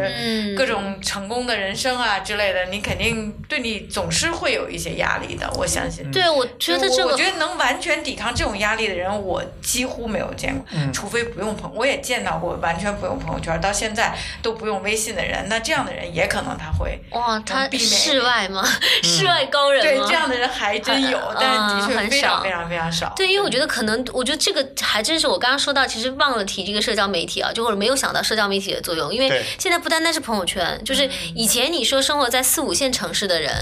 [0.57, 5.51] 各种成功的人生啊之类的，你肯定对你总是会有一些压力的。
[5.57, 6.11] 我相信。
[6.13, 15.47] 对，我觉得这个，我觉得能完全抵抗这种压力的人，我几乎没有见过，除非不用朋，我也见到过完全不用朋友圈，到现在都不用微信的人。
[15.49, 18.63] 那这样的人也可能他会哇，他室外吗？
[19.03, 23.13] 室外高人对，这样的人还真有，但是的确非常非常非常少。
[23.17, 33.53] 对，因为我觉得可能，我觉得这个还真是我刚刚说到，其实忘了提这个社交媒体啊，就或者没有想到社交媒体的作用，因为现在不单单是朋友圈，就是以前你说生活在四五线城市的人，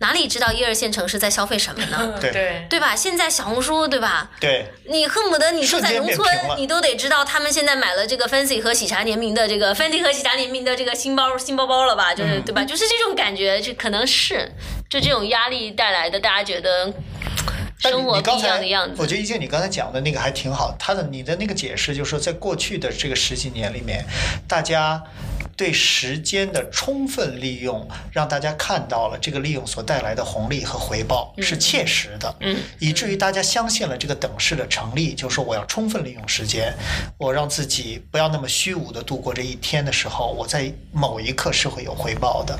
[0.00, 2.14] 哪里知道一二线城市在消费什么呢？
[2.20, 2.94] 对对吧？
[2.94, 4.30] 现在小红书对吧？
[4.40, 12.14] 对，你恨不得你说在农村，你都得知道他们现在买了这个 Fancy 和喜茶联名的这个 Fancy 和喜茶联名的这个新包新包包了吧？
[12.14, 12.64] 就是对吧？
[12.64, 14.50] 就是这种感觉，就可能是
[14.88, 16.92] 就这种压力带来的，大家觉得。
[17.78, 19.00] 生活不一样的样子。
[19.00, 20.74] 我觉得一静，你刚才讲的那个还挺好。
[20.78, 24.04] 他的你的那个解释，就是说，在过去的这个十几年里面，
[24.46, 25.02] 大家。
[25.58, 32.32] 对时间的充分利用，让大家看到了这个利用所带来的红利和回报是切实的，
[32.78, 36.72] 以至于大家相信了这个等式的成立，就是说我要充分利用时间，
[37.18, 42.56] 我让自己不要那么虚无的度过这一天的时候，我在某一刻是会有回报的，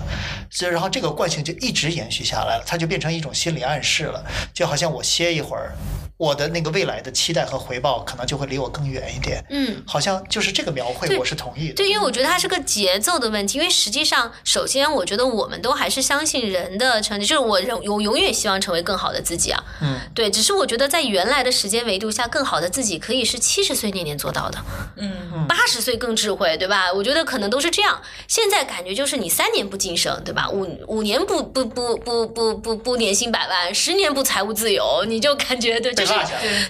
[0.51, 5.73] 所以然后这个惯性就一直延续下来了，它就变成一种心理暗示了，就好像我歇一会儿。
[6.19, 9.43] 我的那个未来的期待和回报，可能就会离我更远一点。
[9.51, 11.75] 嗯，好像就是这个描绘，我是同意的。
[11.75, 13.57] 对，因为我觉得它是个节奏的问题。
[13.57, 19.63] 因为实际上，首先，我觉得我们都还是相信人的成绩，就是我永我永远希望成为更好的自己啊。
[19.81, 20.29] 嗯，对。
[20.29, 24.59] 只是我觉得在原来的时间维度下，更好的自己可以是七十岁那年做到的。
[24.97, 26.93] 嗯，八十岁更智慧，对吧？
[26.93, 28.03] 我觉得可能都是这样。
[28.27, 30.49] 现在感觉就是你三年不晋升，对吧？
[30.51, 36.08] 五五年不不不不不不不年薪百万，十年不财务自由，你就感觉对，就是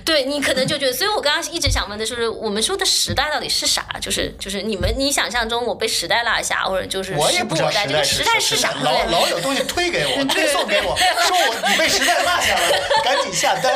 [0.04, 0.18] 对。
[0.28, 3.84] 你可能就觉得，所以我刚刚一直想问的就是，我们说的时代到底是啥？
[4.00, 8.74] 就是就是你们你想象中我被时代落下，或者就是我也不知道这个时代是啥？
[8.82, 13.72] 老老有东西推给我，推送给我，说我 你被时代落下了，赶紧下单。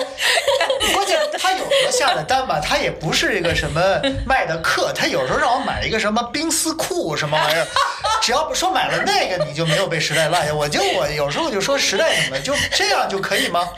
[0.92, 3.80] 关键他有时候下的单吧，他也不是一个什么
[4.26, 7.66] 卖的课，他有时候让我买一个什么冰丝裤什么玩意儿，
[8.20, 10.52] 只要不说买了那个，你就没有被时代落下。
[10.52, 13.68] 我就我有时候就说时代怎么就这样就可以吗？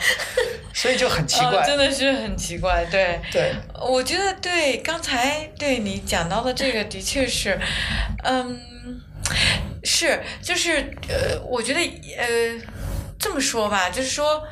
[0.73, 2.85] 所以就很奇怪，真的是很奇怪。
[2.89, 7.59] 对，对，我觉得对刚才对你讲到的这个，的确是，
[8.23, 8.59] 嗯，
[9.83, 10.77] 是，就是
[11.09, 11.79] 呃，我觉得
[12.17, 12.27] 呃，
[13.19, 14.43] 这么说吧，就是说。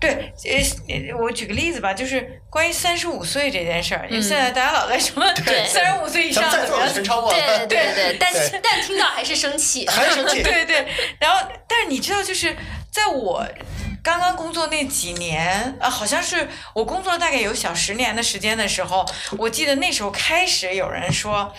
[0.00, 5.22] 对，呃，我举个例子吧，就是关于三十五岁这件事儿，因为现在大家老在说
[5.66, 6.94] 三十五岁以上的人，
[7.68, 8.32] 对对对，但
[8.62, 10.86] 但听到还是生气，还是生气，对对。
[11.20, 12.56] 然后，但是你知道，就是
[12.90, 13.46] 在我
[14.06, 19.04] 刚刚工作那几年，啊，好像是我工作大概有小十年的时间的时候，
[19.36, 21.52] 我记得那时候开始有人说，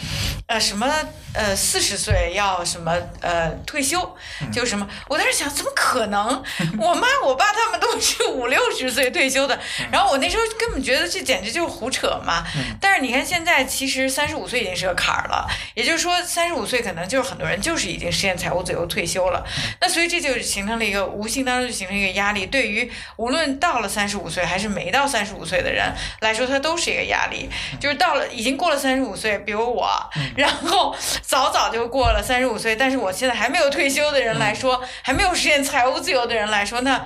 [0.48, 0.90] 呃，什么。
[1.34, 4.18] 呃，四十岁要什么呃退休，
[4.52, 4.88] 就什么？
[5.08, 6.44] 我当时想，怎么可能？
[6.82, 9.60] 我妈我爸他们都是五六十岁退休的，
[9.92, 12.44] 然后我那时候根本觉得这简直就是胡扯嘛。
[12.82, 19.46] 但是你看现在，其实三十五岁已经是个坎儿了，也就是说三十五岁可能就是很多人就是已经实现财务自由退休了。
[19.80, 27.50] 那所以这就形成了一个无形当中就形成一个压力，对于无论到了三十五岁还是没到三十五岁的人来说，它都是一个压力。
[27.80, 29.90] 就是到了已经过了三十五岁，比如我，
[30.38, 30.96] 然后。
[31.22, 37.06] 早早就过了三十五岁，但是我现在还没有退休的人来说，还没有实现财务自由的人来说，那。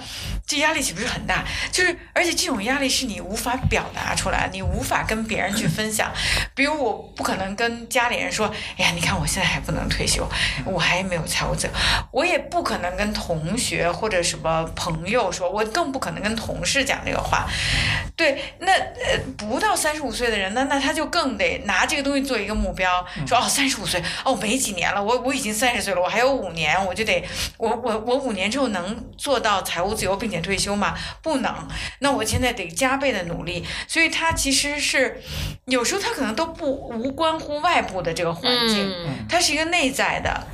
[0.52, 1.46] 这压力岂不是很大？
[1.72, 6.12] 就是，而且这种压力是你无法表达出来，你无法跟别人去分享。
[6.54, 10.28] 比如，我不可能跟家里人说：“哎呀，你看我现在还不能退休，
[10.66, 11.74] 我还没有财务自由。”
[12.12, 17.48] 我也不可能跟同学或者什么朋友说，我更不可能跟同事讲这个话。
[18.18, 27.24] 对，那呃，不到三十五岁的人，那那他就更得拿这个东西做一个目标，说：“哦，三十五岁，哦，没几年了，我我已经三十岁了，我还有五年，我就得，
[27.56, 30.96] 我我我五年之后能做到财务自由，并且。”退休嘛？
[31.22, 31.54] 不能。
[32.00, 33.66] 那我现在得加倍的努力。
[33.88, 35.22] 所以他其实是
[35.66, 38.94] 有时候他可能都不无关乎外部的这个环境，
[39.30, 40.48] 它是一个内在的。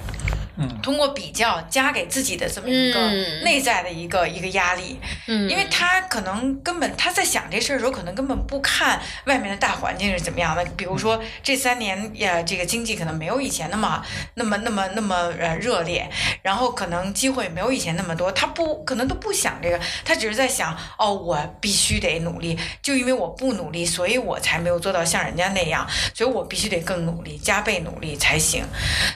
[0.58, 3.44] 嗯，通过比较加给自己的这么一个嗯。
[3.44, 10.66] 内在的一个一个压力，嗯，因为他可能根本他在想这事儿的时候，可能根本不看外面的大环境是怎么样的。
[10.76, 14.04] 比如说这三年呀，这个经济可能没有以前那么
[14.36, 16.10] 那么那么那么呃热烈，
[16.42, 28.66] 然后可能机会没有以前那么多，他不可能都不想这个，他只是在想哦，我必须得努力，就因为我不努力，所以我才没有做到像人家那样，所以我必须得更努力，加倍努力才行。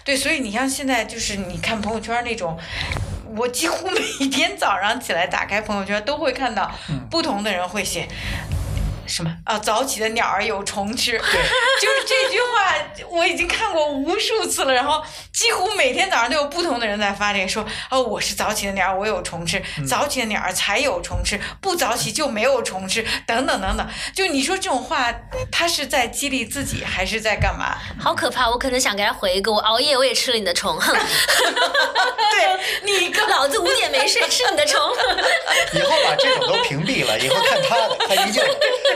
[0.05, 2.57] 对，所以你像现在就是你看朋友圈那种。
[3.33, 6.69] 我几乎每天早上起来打开朋友圈，都会看到
[7.09, 8.05] 不同的人会写。
[9.11, 9.59] 什么啊？
[9.59, 12.73] 早起的鸟儿有虫吃， 就是这句话，
[13.09, 14.73] 我已经看过无数次了。
[14.73, 23.85] 然后几乎每天早上都有不同的人在发这个，说哦，我是早起的鸟儿，我有虫吃；早起的鸟儿才有虫吃，不早起就没有虫吃，等等等等。
[24.15, 25.13] 就你说这种话，
[25.51, 27.77] 他是在激励自己，还是在干嘛？
[27.99, 28.49] 好可怕！
[28.49, 34.79] 我可能想给他回一个，我熬夜我也吃了你的虫， 哼，对你个 老子五点没睡吃你的虫。
[35.73, 38.43] 以后把这种都屏蔽了，以后看他的，他一定，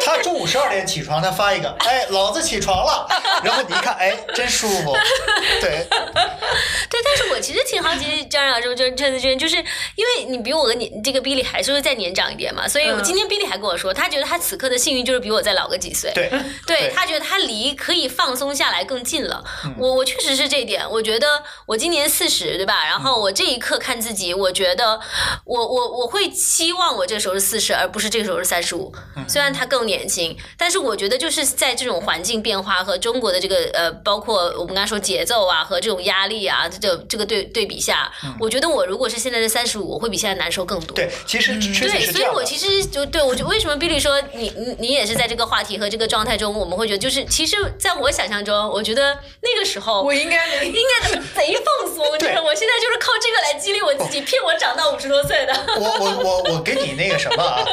[0.06, 3.08] 他中午十二点起床，他发一个， 哎，老子起床了，
[3.44, 4.94] 然后你一看，哎，真舒服，
[5.62, 9.56] 对，对，但是我其实挺好奇张老师，就陈子娟，就是
[9.96, 16.12] 因为你比我个年，这个 Billy 还是会再年长一点嘛，所以我嗯今天 Billy 还跟我说，他觉得他此刻的幸运就是比我再老个几岁。
[16.14, 16.32] 对，
[16.68, 19.44] 对他觉得他离可以放松下来更近了。
[19.66, 22.86] 嗯我我确实是这一点，我觉得我今年四十，对吧？
[22.86, 25.00] 然后我这一刻看自己，我觉得
[25.46, 28.94] 我我我会期望我这个时候是四十，而不是这个时候是三十五。
[29.18, 40.96] 嗯虽然他更年轻，但是我觉得就是在这种环境变化和中国的这个呃，包括我们刚才说节奏啊和这种压力啊，这这个对对比下，我觉得我如果是现在的三十五，我会比现在难受更多。
[40.96, 42.32] 嗯对，其实确实对，是这样。
[42.34, 55.54] 所以我其实就对我就为什么 Billy 说你你你也是在这个话题和这个状态中，我们会觉得就是其实在我想象中，我觉得那个时候我应该没应该贼放松， 就是我现在就是靠这个来激励我自己， 骗我长到五十多岁的。
[55.78, 57.64] 我我我我给你那个什么啊，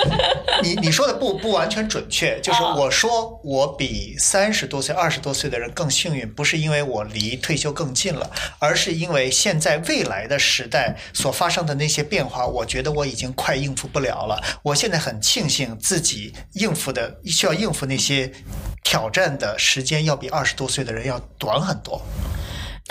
[0.63, 14.43] 你你说的不不完全准确，就是哦我说我比三十多岁、二十多岁的人更幸运，不是因为我离退休更近了，而是因为现在未来的时代所发生的那些变化，我觉得我已经快应付不了了。
[14.63, 18.33] 我现在很庆幸自己应付的需要应付那些
[18.83, 22.01] 挑战的时间，要比二十多岁的人要短很多。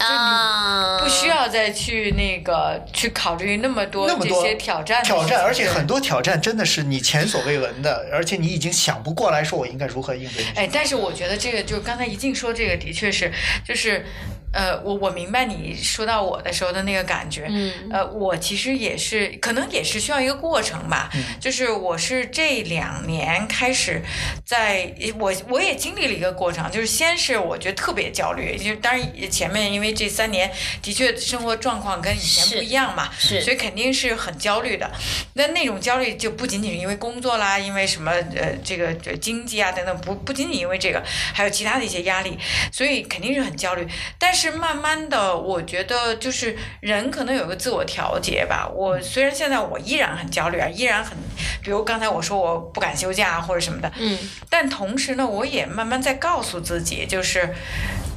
[0.02, 10.44] 啊，不需要再去那个去考虑那么多那么多这些挑战挑战，而且很多挑战真的是你前所未闻的，而且你已经想不过来，说我应该如何应对。
[10.56, 13.32] 哎，但是我觉得这个就刚才一静说这个的确是，
[13.64, 14.06] 就是，
[14.54, 24.02] 呃，我我明白你说到我的时候的那个感觉，嗯呃，我其实也是，可能也是需要一个过程吧，嗯就是我是这两年开始
[24.46, 34.92] 在，我我也经历了一个过程，就是先是我觉得特别焦虑，就当然前面因为这三年的确生活状况跟以前不一样嘛，是所以肯定是很焦虑的。
[35.36, 41.02] 那那种焦虑就不仅仅是因为工作啦，因为什么呃这个经济啊等等，不不仅仅因为这个，
[41.34, 42.38] 还有其他的一些压力，
[42.72, 43.88] 所以肯定是很焦虑。
[44.20, 48.68] 但是慢慢的，我觉得就是人可能有个自我调节吧。
[48.74, 51.16] 我虽然现在我依然很焦虑啊，依然很，
[51.62, 54.18] 比如刚才我说我不敢休假啊或者什么的，嗯。
[54.50, 57.54] 但同时呢，我也慢慢在告诉自己，就是，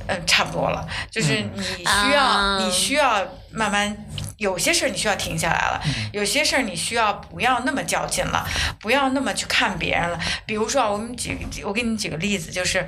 [0.06, 1.50] 嗯，差不多了，就是嗯。
[1.56, 2.58] 你需要，啊。
[2.64, 3.96] 你需要慢慢，
[4.38, 5.80] 有些事儿你需要停下来了，
[6.12, 8.46] 有些事儿你需要不要那么较劲了，
[8.80, 10.18] 不要那么去看别人了。
[10.46, 12.84] 比如说啊，我们举，我给你举个例子，就是。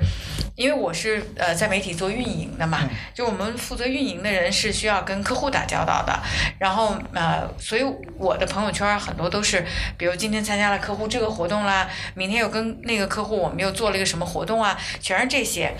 [0.57, 2.79] 因为我是呃在媒体做运营的嘛，
[3.13, 6.19] 就我们负责运营的人是需要跟客户打交道的，
[6.57, 7.83] 然后呃，所以
[8.17, 9.63] 我的朋友圈很多都是，
[9.99, 15.71] 比如今天参加了客户这个活动啦，明天又跟那个客户我们又做了一个什么活动啊，全是这些，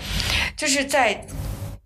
[0.56, 1.26] 就是在。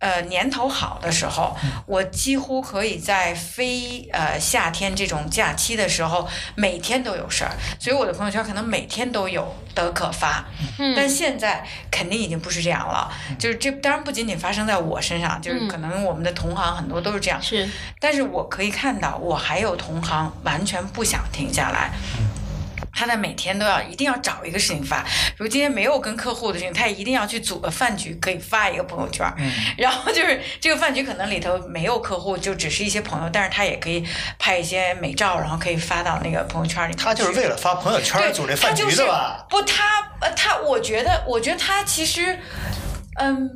[0.03, 10.45] 呃，年头好的时候，我几乎可以在非呃夏天这种假期的时候，每天都有事儿，所以我的朋友圈可能每天都有的可发。
[10.79, 17.41] 嗯但现在肯定已经不是这样了，就是这当然不仅仅发生在我身上，就是嗯可能我们的同行很多都是这样。
[17.41, 17.69] 是
[18.01, 21.93] 但是我可以看到，我还有同行完全不想停下来。
[22.95, 29.27] 他在每天都要一定要找一个事情发，比如今天没有跟客户的事情，他也一定要去组个饭局，可以发一个朋友圈。
[29.39, 34.05] 嗯然后就是这个饭局可能里头没有客户，就只是一些朋友，但是他也可以
[34.39, 36.95] 拍一些美照，然后可以发到那个朋友圈里。
[36.95, 39.47] 他就是为了发朋友圈对，组这饭局他就是的吧？
[39.49, 39.85] 不，他
[40.21, 42.39] 呃，他，我觉得，我觉得他其实，
[43.19, 43.51] 嗯，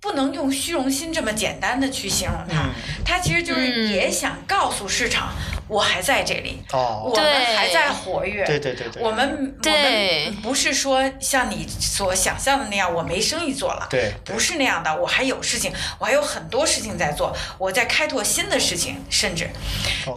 [0.00, 2.62] 不能用虚荣心这么简单的去形容他。
[2.64, 2.70] 嗯。
[3.04, 3.92] 他其实就是嗯。
[3.92, 5.32] 也想告诉市场，
[5.68, 8.44] 我还在这里，哦，我们还在活跃。
[8.44, 8.56] 对。
[8.58, 19.48] 对对对，我们我们不是说像你所想象的那样，我没生意做了，对，不是那样的，我还有事情，我还有很多事情在做，我在开拓新的事情，甚至，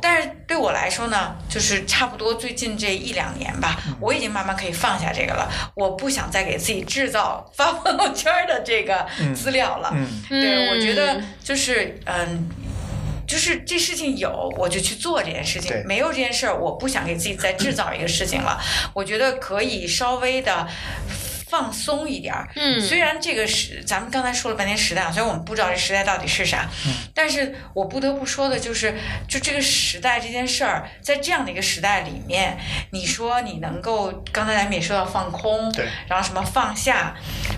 [0.01, 9.05] 但是对我来说呢，就是差不多最近这一两年吧，我已经慢慢可以放下这个了，我不想再给自己制造发朋友圈的这个
[9.35, 12.49] 资料了，嗯，对，我觉得就是嗯。
[13.29, 18.59] 就是这事情有，我就去做这件事情；没有这件事儿，我不想给自己再制造一个事情了。
[18.91, 20.67] 我觉得可以稍微的。
[21.49, 28.93] 放松一点儿，嗯，虽然这个时，咱们刚才说了半天时代，虽然我们不知道这时代到底是啥，嗯，但是我不得不说的就是，
[29.27, 32.57] 就这个时代这件事儿，在这样的一个时代里面，
[32.91, 37.15] 你说你能够，刚才咱们也说到放空，对，然后什么放下，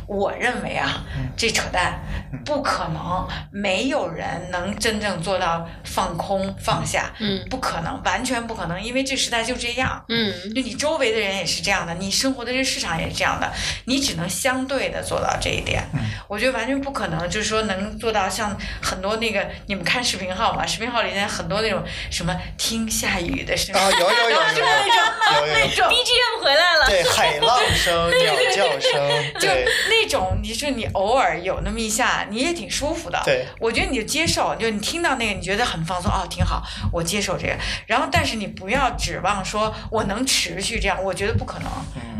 [0.07, 1.03] 我认为啊，
[1.35, 1.99] 这扯淡，
[2.45, 13.51] 不可能，没有人能真正做到放空放下，嗯，不可能，完全不可能，因为这时代就这样，嗯，就你周围的人也是这样的，你生活的这市场也是这样的。
[13.85, 15.83] 你只能相对的做到这一点，
[16.27, 24.63] 我觉得完全不可能，就是说能做到像很多那个你们看视频号嘛，视频号里面很多那种什么听下雨的声音，啊有 有有有那种
[25.53, 28.91] 那种 BGM 回来了，对海浪声、鸟叫声，
[29.39, 29.47] 就
[29.89, 33.21] 那种你说你偶尔有那么一下，你也挺舒服的。
[33.25, 36.63] 对，我觉得你就接受，就你听到那个你觉得很放松，哦挺好，
[36.93, 37.57] 我接受这个。
[37.87, 41.67] 然后但是你不要指望说我能持续这样，我觉得不可能，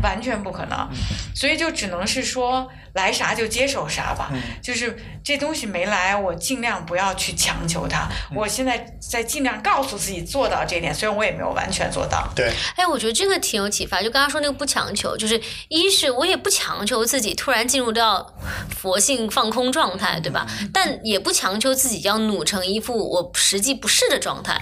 [0.02, 0.90] 完全不可能。
[1.34, 1.52] 所以。
[1.62, 4.32] 就只能是说来啥就接受啥吧，
[4.62, 8.10] 就是这东西没来，我尽量不要去强求它。
[8.36, 12.28] 我现在在尽量告诉自己做到这点，虽然我也没有完全做到。
[12.36, 14.02] 对，哎，我觉得这个挺有启发。
[14.02, 18.34] 就刚刚说那个不强求，就是一是我也不强求自己突然进入到
[18.78, 20.46] 佛性放空状态，对吧？
[20.74, 24.62] 但也不强求自己要努成一副我实际不是的状态。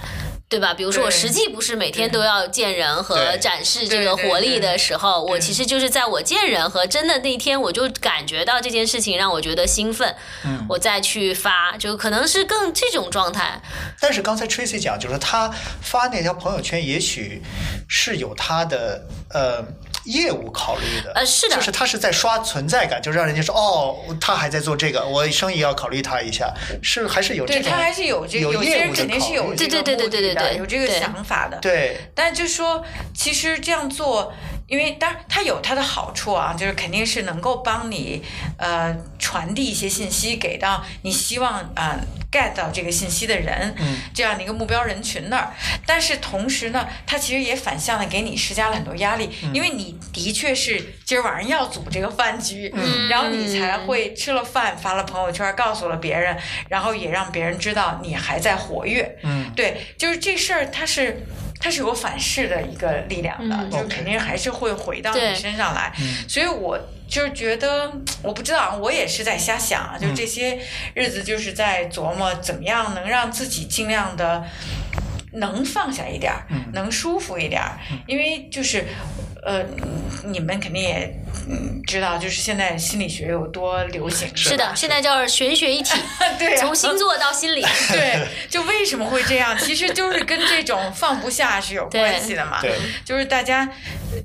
[0.50, 0.74] 对吧？
[0.74, 10.14] 比如说，我实际不是每天都要见人和展示这个活力的时候，我其实就是在我见人和真的那天，我就感觉到这件事情让我觉得兴奋，
[10.68, 13.60] 我再去发，就可能是更这种状态。
[14.00, 15.50] 但是刚才 Tracy 讲，就是他
[15.82, 17.42] 发那条朋友圈，也许
[17.88, 19.64] 是有他的呃。
[20.06, 26.50] 业务考虑的，呃，是的，就是他是在刷存在感，就让人家说哦，他还在做这个，我生意要考虑他一下，
[26.82, 31.98] 是还是有这种，对他还是有这个，有些人肯定是有这个目的的，有这个想法的，对。
[32.14, 32.82] 但就说，
[33.14, 34.32] 其实这样做。
[34.70, 38.22] 因为当然它有它的好处啊，就是肯定是能够帮你
[38.56, 41.98] 呃传递一些信息给到你希望啊
[42.30, 43.74] get 到这个信息的人，
[44.14, 45.52] 这样的一个目标人群那儿。
[45.84, 52.72] 但是同时呢，它其实也反向的给你施加了很多压力，因为你的确是今儿晚上要组这个饭局，
[53.10, 56.36] 然后你才会吃了饭发了朋友圈告诉了别人，
[56.68, 59.18] 然后也让别人知道你还在活跃。
[59.24, 61.26] 嗯，对，就是这事儿它是。
[61.60, 65.92] 它是有反噬的一个力量的，就肯定还是会回到你身上来。
[66.26, 67.92] 所以我就是觉得，
[68.22, 69.98] 我不知道，我也是在瞎想啊。
[70.00, 70.58] 就这些
[70.94, 74.42] 日子，就是在琢磨怎么样能让自己尽量的
[75.32, 77.78] 能放下一点儿，能舒服一点儿。
[78.06, 78.86] 因为就是，
[79.42, 79.64] 呃，
[80.24, 81.14] 你们肯定也。
[81.48, 84.28] 嗯，知道就是现在心理学有多流行。
[84.36, 85.94] 是的，现在叫玄学一体。
[86.38, 87.64] 对，从星座到心理。
[87.88, 89.56] 对，就为什么会这样？
[89.56, 92.60] 其实就是跟这种放不下是有关系的嘛。
[92.60, 93.68] 对，就是大家，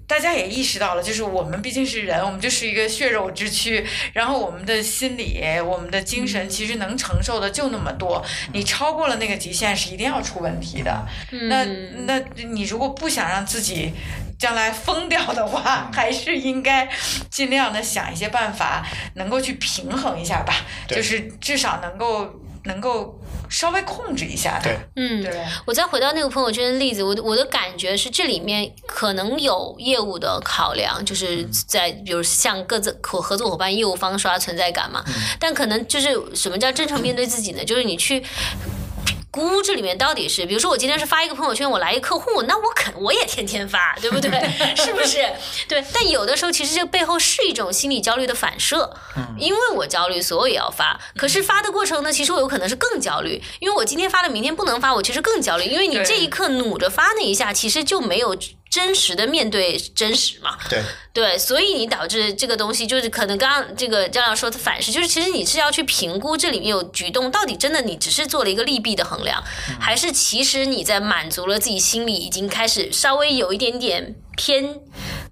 [0.08, 8.24] 大家也意识到了，就是我们毕竟是人，我们就是一个血肉之躯，然后我们的心理、我们的精神，其实能承受的就那么多。
[8.52, 11.08] 你超过了那个极限，是一定要出问题的。
[11.50, 11.64] 那
[12.06, 13.94] 那你如果不想让自己。
[14.38, 16.90] 将来疯掉的话， 还是应该
[17.30, 20.54] 尽量的想一些办法，能够去平衡一下吧。
[20.88, 22.30] 就是至少能够
[22.66, 23.20] 能够
[23.50, 25.46] 稍微控制一下对，嗯，对。
[25.66, 35.04] 我再回到那个朋友圈的例子，我我的感觉是这里面可能有业务的考量，就是在比如像各自合合作伙伴、业务方刷存在感嘛。
[35.40, 37.64] 但可能就是什么叫真诚面对自己呢？
[37.64, 38.24] 就是你去。
[39.36, 44.32] 估这里面到底是，比如说我今天是发一个朋友圈，我来一客户，那我肯我也天天发，对不对？
[44.78, 45.30] 是不是？
[45.68, 45.84] 对。
[45.94, 48.96] 但有的时候其实这背后是一种心理焦虑的反射，
[49.38, 50.98] 因为我焦虑，所以也要发。
[51.18, 58.38] 可是发的过程呢，其实我有可能是更焦虑，因为我今天发了，明天不能发，我其实更焦虑，因为你这一刻努着发那一下，其实就没有。
[58.76, 60.58] 真实的面对真实嘛？
[60.70, 69.42] 对对，所以你导致这个东西就是可能刚刚这个张老师说的反噬，就是其实你是要去评估这里面有举动到底真的你只是做了一个利弊的衡量，
[69.80, 74.78] 还是其实你在满足了自己心里已经开始稍微有一点点偏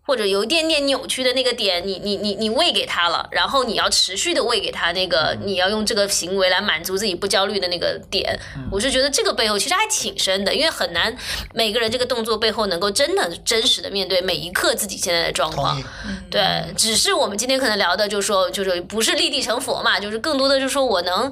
[0.06, 8.38] 或者有一点点扭曲的那个点，你你你你喂给他了，然后你要持续的喂给他那个，你要用这个行为来满足自己不焦虑的那个点。
[8.70, 11.16] 我是觉得这个背后其实还挺深的，因为很难
[11.54, 15.82] 每个人这个动作背后能够真的真实的面对每一刻自己现在的状况。
[16.30, 16.42] 对，
[16.76, 21.32] 只是我们今天可能聊的就是说，就是不是立地成佛嘛，就是更多的就是说我能。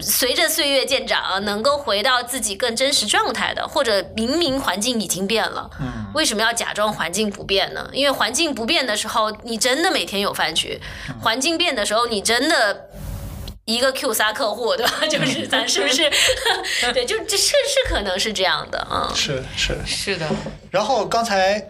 [0.00, 7.88] 随着岁月渐长，能够回到自己更真实状态的，或者明明环境已经变了，嗯，为什么要假装环境不变呢？
[7.92, 10.78] 因为环境不变的时候，你真的每天有饭局；
[11.20, 12.88] 环境变的时候，你真的
[13.64, 14.92] 一个 Q 仨客户，对吧？
[15.10, 16.10] 就是咱是不是？
[16.92, 19.12] 对，就这是是可能是这样的啊。
[19.14, 20.26] 是是是的。
[20.70, 21.68] 然后刚才。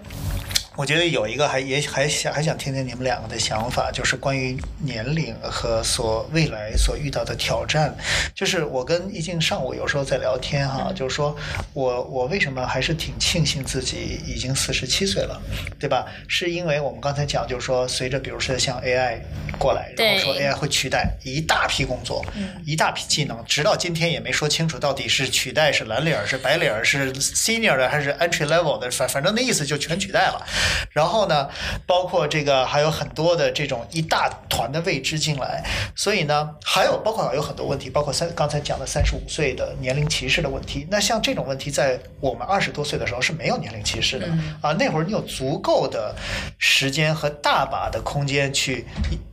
[0.76, 7.96] 我觉得有一个还也还想还想听听你们两个的想法，就是关于年龄和所未来所遇到的挑战。
[8.34, 11.34] 就是我跟易静上午有时候在聊天哈，就是说
[11.72, 15.40] 我我为什么还是挺庆幸自己已经四十七岁了，
[15.80, 16.04] 对吧？
[16.28, 19.18] 是因为我们刚才讲，就是说随着比如说像 AI
[19.58, 22.22] 过来，然后说 AI 会取代一大批工作，
[22.66, 30.46] 一大批技能，直到今天也没说清楚到底是取代是蓝领是白领是 senior 的还是 entry level 的，反反正那意思就全取代了。
[30.90, 31.48] 然后呢，
[31.86, 35.64] 包括这个还有很多的这种一大团的未知进来，
[35.94, 40.86] 所以呢，还有包括有很多问题，包括三刚才讲的三十五岁的年龄歧视的问题。
[40.90, 44.26] 那像这种问题，在我们二十多岁的时候是没有年龄歧视的
[44.60, 46.14] 啊，那会儿你有足够的
[46.58, 48.86] 时间和大把的空间去。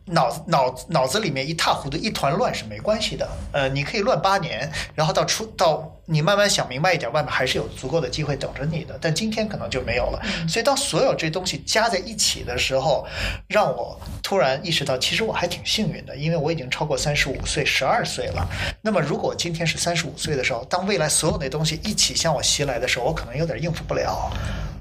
[0.06, 8.98] 脑脑脑子里面一塌糊涂一团乱是没关系的，呃，你可以乱八年，然后到出到你慢慢想明白一点，外面还是有足够的机会等着你的。
[9.02, 13.08] 但今天可能就没有了，所以当所有这东西加在一起的时候，
[13.48, 18.46] 让我突然意识到，其实我还挺幸运的，因为我已经超过三十五岁，十二岁了。
[18.82, 24.30] 那么如果今天是三十五岁的时候，当未来所有那东西一起向我袭来的时候，我可能有点应付不了。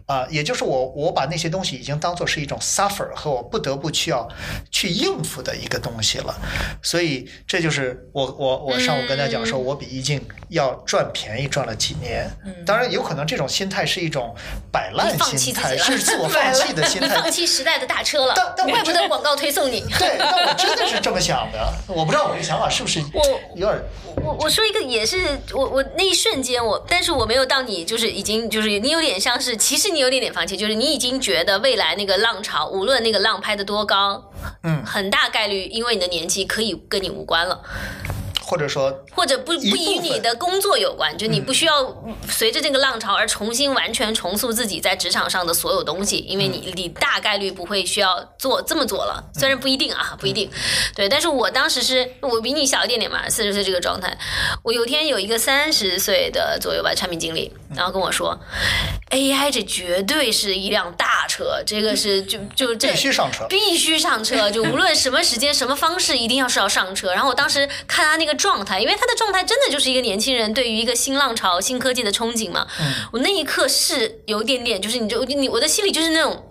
[0.06, 4.28] 啊，也就是我我把那些东西已经当做是一种 suffer 和我不得不去要
[4.70, 6.34] 去应付的一个东西了，
[6.82, 12.30] 所以这就是我我我上午跟他讲说，我比易静要赚便宜赚了几年。
[12.64, 14.34] 当然有可能这种心态是一一种
[14.70, 18.34] 摆烂心态，是自我放弃的心态，放弃时代的大车了。
[18.36, 19.80] 但但怪不得广告推送你。
[19.98, 21.72] 对，但我真的是这么想的。
[21.88, 23.80] 我不知道我这想法是不是我有点。
[24.22, 34.32] 我我说一个也是我我那一瞬间我，但是我没有到你就是已经就是你有点像是其实你有点点放弃，就是你已经觉得未来那个浪潮，无论那个浪拍的多高，
[34.62, 37.62] 嗯，很大概率因为你的年纪可以跟你无关了。
[38.52, 41.72] 或者说，或者不不与你的工作有关，就你不需要
[42.28, 50.50] 随着这个浪潮而重新完全重塑自己在职场上的所有东西，因为你你大概率不会需要做这么做了，虽然不一定啊，不一定，
[50.94, 51.08] 对。
[51.08, 54.14] 但是我当时是我比你小一点点嘛，四十岁这个状态，
[54.62, 58.38] 我有天有一个三十岁的左右吧产品经理，然后跟我说
[59.12, 67.14] ，AI 这绝对是一辆大车，这个是 就就这必须上车，必须上车，就无论什么时间什么方式，一定要是要上车。
[67.14, 68.41] 然后我当时看他那个。
[68.42, 72.66] 状态，因为他的状态真的就是一个年轻人对于一个新浪潮、新科技的憧憬嘛。
[73.12, 76.50] 我那一刻是有一点点，就是你就你我的心里就是那种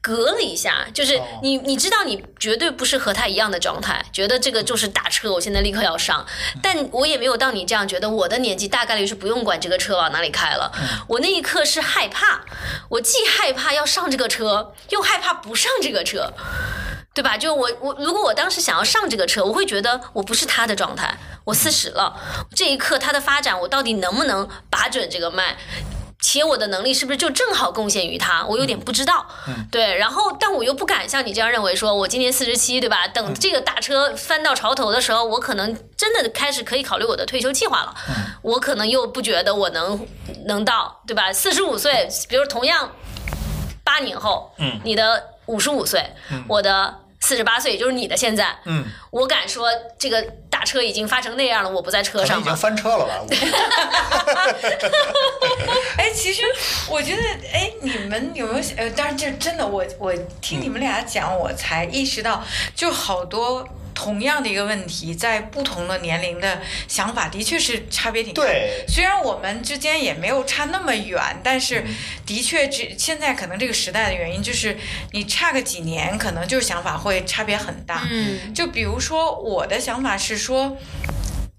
[0.00, 6.24] 隔了一下，就是你你知道你绝对不是和他一样的状态，觉得这个就是打车，我现在立刻要上。
[6.62, 10.72] 但我也没有到你这样觉得，我的年纪大概率是不用管这个车往哪里开了。
[11.06, 12.46] 我那一刻是害怕，
[12.88, 16.32] 我既害怕要上这个车，又害怕不上这个车。
[17.12, 17.36] 对吧？
[17.36, 22.14] 就我我，如果我当时想要上这个车，我会觉得我不是他的状态，我四十了，
[22.54, 25.56] 这一刻他的发展，我到底能不能把准这个脉？
[26.22, 28.44] 且我的能力是不是就正好贡献于他？
[28.46, 29.26] 我有点不知道。
[29.72, 33.08] 对，然后但我又不敢像你这样认为，说我今年四十七，对吧？
[33.08, 37.94] 等这个大车翻到潮头的时候，我可能真的开始可以考虑我的退休计划了。
[38.42, 40.06] 我可能又不觉得我能
[40.44, 41.32] 能到，对吧？
[41.32, 42.92] 四十五岁，比如同样
[43.82, 45.24] 八年后，嗯，你的。
[45.50, 46.00] 五十五岁，
[46.46, 48.56] 我的四十八岁，也就是你的现在。
[48.64, 53.14] 嗯，我敢说，这个大车已经发成那样了，我不在车上已经翻车了吧？
[55.98, 56.42] 哎，其实
[56.88, 57.22] 我觉得，
[57.52, 58.64] 哎，你们有没有？
[58.76, 62.44] 呃，当然，这真的，我我听你们俩讲，我才意识到，
[62.74, 63.66] 就好多。
[64.00, 68.42] 同样的一个问题，在不同的年龄的想法的确是差别挺大。
[68.42, 71.84] 对，虽然我们之间也没有差那么远，但是
[72.24, 74.74] 的确，这现在可能这个时代的原因，就是
[75.12, 78.08] 你差个几年，可能就是想法会差别很大。
[78.10, 80.78] 嗯，就比如说我的想法是说。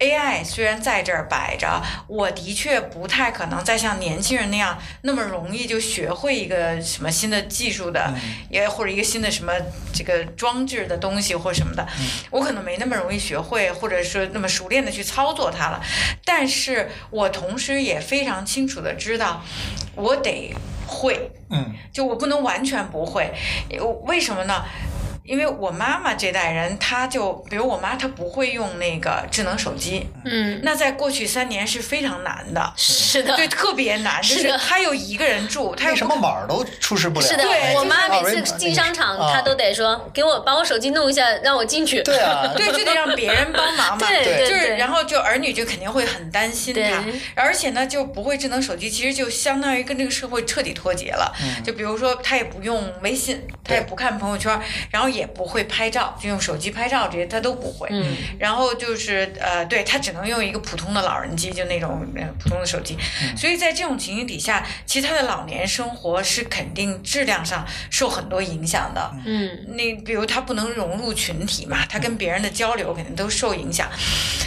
[0.01, 8.11] AI 虽然在这儿摆着，我的确不太可能再像年轻人那样那么容易就学会一个什么新的技术的，
[8.49, 9.53] 也或者一个新的什么
[9.93, 11.87] 这个装置的东西或什么的，
[12.31, 15.79] 我可能没那么容易学会，或者说那么熟练的去操作它了。
[16.25, 19.43] 但是我同时也非常清楚的知道，
[19.95, 20.53] 我得。
[20.93, 23.33] 会，嗯，就我不能完全不会，
[24.03, 24.65] 为什么呢？
[25.23, 37.25] 因为我妈妈这代人，她就比如我妈，她不会用那个智能手机，嗯，那在过去三年是非常难的，是的，对，特别难， 就是她又一个人住，她什么码都出示不了。
[37.25, 42.01] 是的，对我妈每次进商场，她都得说给我把我手机弄一下，让我进去。
[42.03, 44.07] 对啊， 对，就得让别人帮忙嘛。
[44.07, 47.03] 对对，就是然后就儿女就肯定会很担心她，
[47.35, 51.31] 而且呢就不会智能手机，其实就相当于跟这个社会彻底脱节了。
[51.63, 54.59] 就比如说她也不用微信，她也不看朋友圈，
[54.89, 55.91] 然后也不会拍。
[55.91, 62.07] 照就用手机拍照这些他都不会，嗯，然后就是呃，对他只能用一个普通的老人机，就那种
[62.39, 62.97] 普通的手机，
[63.35, 73.89] 所以在这种情形底下，其实他的老年生活是肯定质量上受很多影响的，嗯，那比如他不能融入群体嘛，他跟别人的交流肯定都受影响，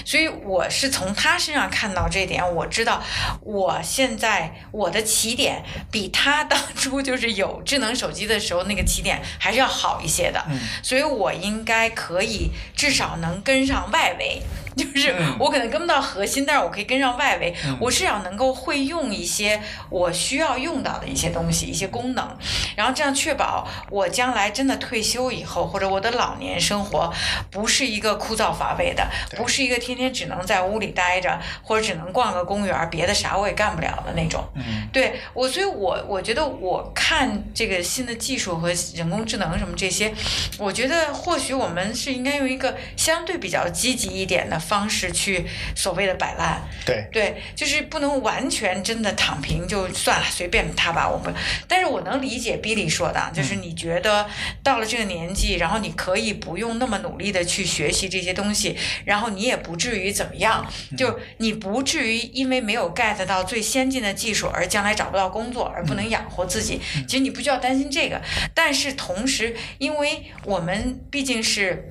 [0.07, 3.03] 所以我是从他身上看到这点，我知道
[3.43, 10.43] 我现在我的起点比他当初就是有智能手机的时候那个起点还是要好一些的，
[10.83, 11.33] 所以我。
[11.45, 14.41] 应该可以，至少能跟上外围。
[14.77, 17.55] 就是我可能跟不到核心，但是我可以跟上外围。
[17.81, 22.37] 我至少能够会用一些我需要用到的一些东西、一些功能，
[22.77, 27.13] 然后这样确保我将来真的退休以后，或者我的老年生活
[27.51, 34.45] 不是一个枯燥乏味的，不是一个天天只能在屋里待着，或者只能逛个公园，别的啥我也干不了的那种。
[34.93, 40.13] 对我，所以我我觉得我看这个新的技术和人工智能什么这些，
[40.59, 44.61] 我觉得或许我们是应该用一个相对比较积极一点的。
[44.67, 45.45] 方式去
[45.77, 51.09] 所谓的摆烂，对对，就是不能完全真的躺平就算了，随便他吧。
[51.09, 51.33] 我们，
[51.69, 54.27] 但是我能理解 Billy 说的，就是你觉得
[54.63, 66.81] 到了这个年纪，然后你可以不用那么努力的去学习这些东西，然后你也不至于怎么样，就你不至于因为没有 get 到最先进的技术而将来找不到工作而不能养活自己。
[67.07, 68.21] 其实你不需要担心这个，
[68.55, 71.91] 但是同时，因为我们毕竟是。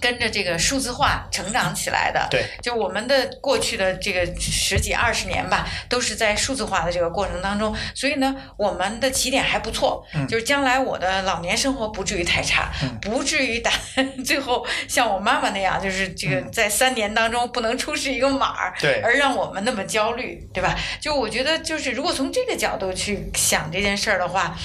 [0.00, 12.70] 跟着这个数字化成长起来的，对，就我们的过去的这个十几二十年吧，都是在数字化的这个过程当中，所以呢，我们的起点还不错，就是将来我的老年生活不至于太差，
[13.00, 13.70] 不至于打
[14.24, 20.74] 最后像我妈妈那样，就是这个在三年当中不能出示一个码儿，对，而让我们那么焦虑，对吧？
[21.00, 24.56] 就我觉得，就是如果从这个角度去想这件事儿的话，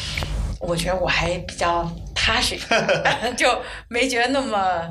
[0.59, 2.57] 我觉得我还比较踏实，
[3.35, 4.81] 就没觉得那么。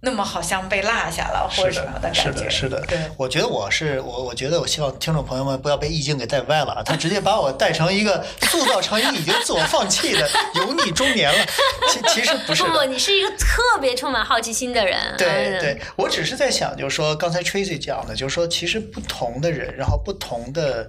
[0.00, 2.22] 那么好像被落下了，或者什么的感觉。
[2.22, 2.98] 是的，是的，对。
[3.16, 6.82] 我觉得我是我，我觉得我希望听众朋友们不要被意境给带歪了啊！
[6.86, 11.46] 他直接把我带成一个塑造成一个已经自我放弃的 油腻中年了。
[11.88, 12.62] 其其实不是。
[12.62, 14.96] 不不，你是一个特别充满好奇心的人。
[15.18, 20.88] 对对，我只是在想，就是说刚才 Tracy 讲的，就是说其实不同的人，然后不同的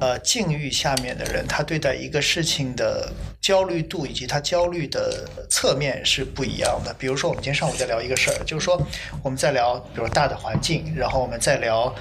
[0.00, 3.08] 呃境遇下面的人，他对待一个事情的
[3.42, 6.94] 焦虑度以及他焦虑的侧面是不一样的。
[6.96, 8.38] 比如说，我们今天上午在聊一个事儿。
[8.46, 8.80] 就是说，
[9.20, 11.92] 我们在聊，比如大的环境，然后我们在聊，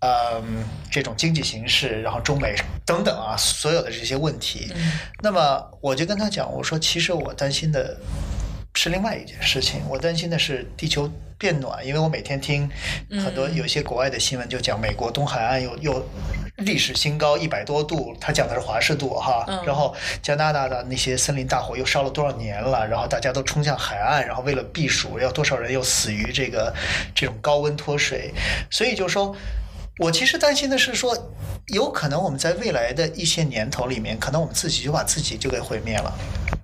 [0.00, 4.72] 嗯，这种经济形势，然后中美等等啊，所有的这些问题。
[5.22, 7.96] 那么我就跟他讲，我说，其实我担心的
[8.82, 11.06] 是另外一件事情，我担心的是地球
[11.36, 12.66] 变暖，因为我每天听
[13.22, 16.08] 很多有些国外的新闻，就讲美国东海岸又又。
[16.56, 26.74] 历史新高一百多度，他讲的是华氏度哈，然后加拿大的那些森林大火又烧了多少年了，然后大家都冲向海岸，然后为了避暑，要多少人又死于这个
[27.14, 28.30] 这种高温脱水，
[28.70, 29.34] 所以就说，
[30.00, 31.14] 我其实担心的是说，
[31.66, 36.10] 有可能我们在未来的一些年头里面，可能我们自己就把自己就给毁灭了，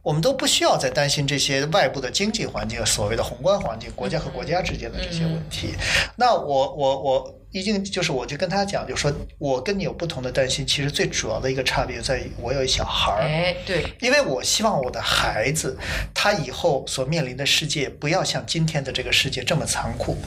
[0.03, 5.75] 我们都不需要再担心这些外部的经济环境、所谓的宏观环境、国家和国家之间的这些问题。
[6.17, 7.35] 那我我我。
[7.53, 15.75] 毕竟就是，我就跟他讲，就说我跟你有不同的担心，其实最主要的一个差别在于，我有一小孩儿，哎，对，因为我希望我的孩子，
[16.13, 20.19] 他以后所面临的世界不要像今天的这个世界这么残酷。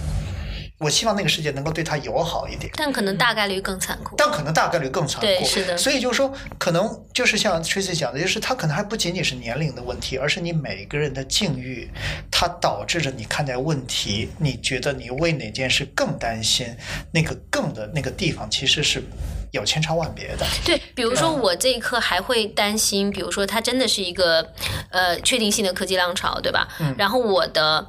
[0.80, 4.16] 我希望那个世界能够对他友好一点，但可能大概率更残酷。
[4.18, 5.78] 但可能大概率更残酷，对，是的。
[5.78, 11.92] 所以就是说，可能就是像 Tracy 讲的，就是他可能还不仅仅是年龄的问题，而是你每个人的境遇，
[12.32, 16.66] 它导致着你看待问题，你觉得你为哪件事更担心，
[17.12, 19.04] 那个更的那个地方其实是
[19.52, 20.48] 有千差万别的。
[20.64, 24.48] 对，比如说我这一刻还会担心，比如说它真的是一个
[24.92, 26.70] 呃确定性的科技浪潮，对吧？
[26.80, 26.96] 嗯。
[26.98, 27.86] 然后我的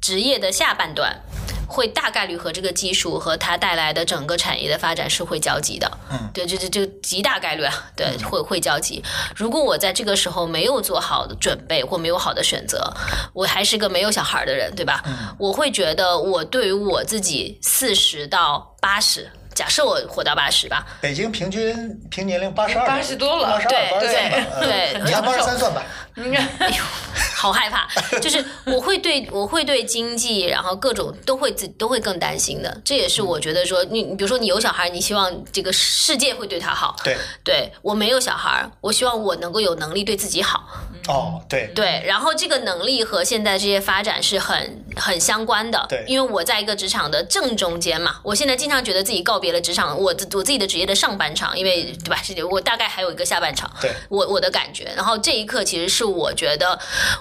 [0.00, 1.20] 职业的下半段。
[1.68, 9.04] 会大概率和这个技术和它带来的整个产业的发展是会交集的，嗯，对，这这这极大概率啊，对，会会交集。
[9.36, 12.92] 如果我在这个时候没有做好的准备或没有好的选择，
[13.34, 15.02] 我还是个没有小孩的人，对吧？
[15.06, 19.30] 嗯，我会觉得我对于我自己四十到八十。
[19.54, 21.74] 假设我活到八十吧，北京平均
[22.08, 25.82] 平年龄八十二，八十多了，八十二、八十三吧，对，你按八十三算吧。
[27.38, 27.86] 好害怕！
[28.18, 32.80] 就是我会对我会对经济，然后各种都会自都会更担心的。
[32.84, 36.96] 这也是我觉得说，你你比如说你有小孩，你希望这个世界会对他好。
[37.04, 40.64] 对，对我没有小孩，我希望我能够有能力对自己好。
[41.06, 45.86] 哦，对对，然后这个能力和现在这些发展是很很相关的。
[45.88, 52.20] 对，因为我在一个职场的正中间嘛，我现在经常觉得自己告别了职场，我我自己的职业的上半场，因为对吧？
[52.22, 53.70] 是我大概还有一个下半场。
[53.80, 56.78] 对，我我的感觉，然后这一刻其实是我觉得，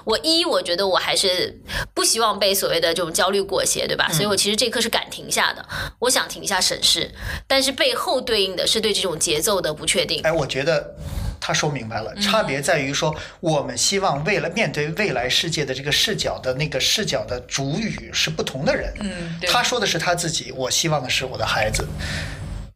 [0.08, 1.53] 我一我觉得我还是
[1.93, 4.08] 不希望被所谓的这种焦虑裹挟，对吧？
[4.10, 5.64] 所以我其实这一刻是敢停下的，
[5.99, 7.12] 我想停下审视，
[7.45, 10.22] 但是背后对应的是对这种节奏的不确定。
[10.24, 10.95] 哎，我觉得。
[11.39, 18.91] 他说明白了，差别在于说，我们希望未来面对未来世界的这个视角的那个视角的主语是不同的人。
[18.99, 21.88] 嗯，他说的是他自己，我希望的是我的孩子。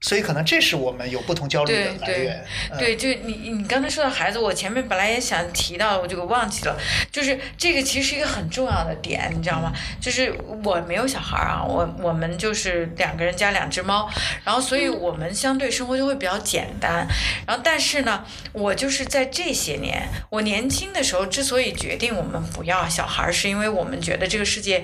[0.02, 2.44] 所以可能这是我们有不同焦虑的来源。
[2.80, 6.76] 对，就你你刚才说到孩子，我前面本来也想提到，我就给忘记了。
[7.12, 9.72] 就是这个其实是一个很重要的点，你知道吗？
[10.02, 10.34] 就是
[10.64, 14.10] 我没有小孩啊，我我们就是两个人加两只猫，
[14.44, 17.06] 然后所以我们相对生活就会比较简单。
[17.46, 24.84] 然后但是呢，我就是在这些年，我年轻的时候之所以决定我们不要小孩，是因为我们觉得这个世界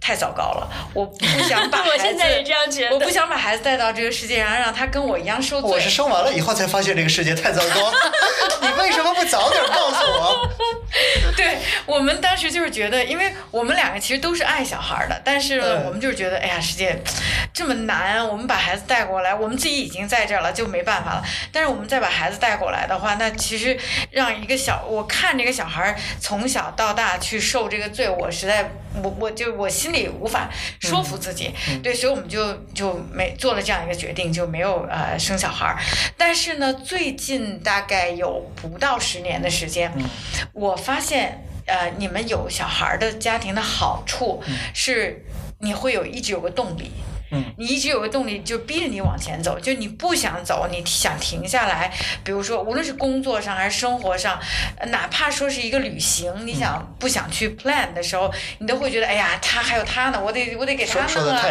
[0.00, 4.51] 太糟糕了，我不想把 我现在也这样觉得，我不想把孩子带到这个世界上。
[4.58, 5.70] 让他跟我一样受罪。
[5.70, 7.92] 我是生完了以后才发现这个世界太糟糕。
[8.62, 10.48] 你为什么不早点告诉我？
[11.36, 16.96] 对我们当时就是觉得，因为我们两个其实都是爱小孩的，但是，我们就是觉得，哎呀，世界
[17.52, 21.24] 这么难，我们把孩子带过来，我们自己已经在这儿了，就没办法了。
[21.50, 23.76] 但是我们再把孩子带过来的话，那其实
[24.10, 28.70] 让一个小，我看这个小孩从小到大去受这个罪，我实在，
[29.02, 30.50] 我我就我心里无法
[30.80, 31.52] 说服自己。
[31.82, 34.41] 对，所以我们就就没做了这样一个决定，就。
[34.42, 35.78] 就没有呃生小孩儿，
[36.16, 39.92] 但是呢，最近大概有不到十年的时间，
[40.52, 44.42] 我发现呃，你们有小孩儿的家庭的好处
[44.74, 45.24] 是，
[45.60, 46.90] 你会有一直有个动力。
[47.56, 51.92] 你一直有个动力，就逼着你往前走，就你不想走，你想停下来。
[52.24, 54.38] 比如说，无论是工作上还是生活上，
[54.88, 61.42] 哪怕说是一个旅行，你想不想去 plan 的时候，你都会觉得，哎呀，他还有他呢，我得我得给他弄啊，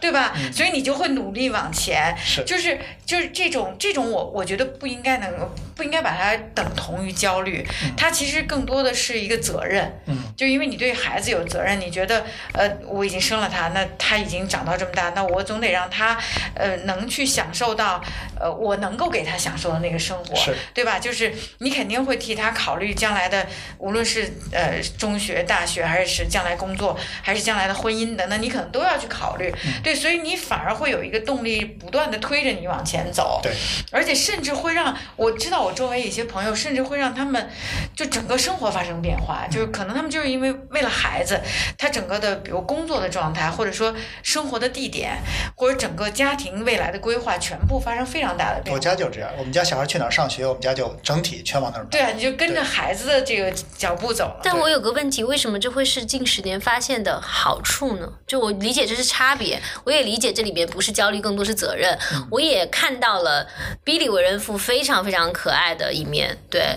[0.00, 0.32] 对吧？
[0.52, 2.16] 所以你就会努力往前。
[2.24, 2.78] 是，就是
[3.08, 5.32] 就是这种这种，我我觉得不应该能
[5.74, 9.98] 不应该把它等同于焦虑，它其实更多的是一个责任。
[10.04, 16.18] 嗯，就因为你对孩子有责任，你觉得呃，我已经生了他，那他已经长到这么大，那我总得让他，
[16.54, 17.98] 呃，能去享受到，
[18.38, 20.34] 呃，我能够给他享受的那个生活，
[20.74, 20.98] 对吧？
[20.98, 23.46] 就是你肯定会替他考虑将来的，
[23.78, 29.50] 无论是呃中学、大学，还是将来工作，还是将来的婚姻等等，你可能都要去考虑。
[29.82, 33.40] 对，所以你反而会有一个动力，不断的推着你往前走。
[33.42, 33.52] 对，
[33.90, 37.50] 而且甚至会让我知道，我周围一些朋友，甚至会让他们
[37.96, 41.40] 就整个生活发生变化，就是可能他们就是因为为了孩子，
[41.76, 45.18] 他整个的比如工作的状态，或者说生活的地点。
[45.56, 48.74] 或者整个家庭未来的规划全部发生非常大的变化。
[48.74, 51.84] 我家就这样，我们家小孩去哪儿上学，我们家就整体全往那儿。
[51.86, 54.40] 对啊，你就跟着孩子的这个脚步走了。
[54.44, 58.08] 但我有个问题，为什么这会是近十年发现的好处呢？
[58.26, 61.98] 就我理解这是差别，我也理解这里边不是焦虑，更多是责任。
[62.30, 63.46] 我也看到了
[63.84, 66.76] 比利为人父非常非常可爱的一面，对。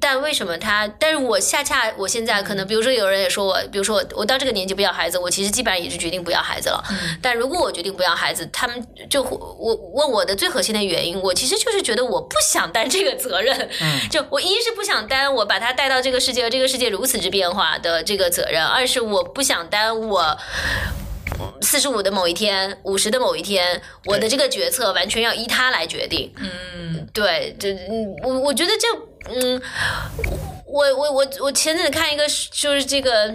[0.00, 0.88] 但为什么他？
[0.98, 6.82] 但是我恰恰我现在可能，比如说有人也说我，比如说我我到这个年纪不要孩子，我其实基本上也是决定不要孩子了。
[7.20, 13.68] 但如果我决定不要孩子，他们就我问我的最核心的原因，我其实就是觉得我不想担这个责任。
[14.10, 20.38] 就我一是不想担我把他带到这个世界，这个世界如此之变化的这个责任；二是我不想担我
[21.60, 26.32] 四十五的某一天、五十的某一天，我的这个决策完全要依他来决定。
[26.36, 27.74] 嗯，对，这
[28.22, 28.86] 我我觉得这
[29.32, 29.62] 嗯，
[30.66, 33.34] 我我我我前阵子看一个就是这个。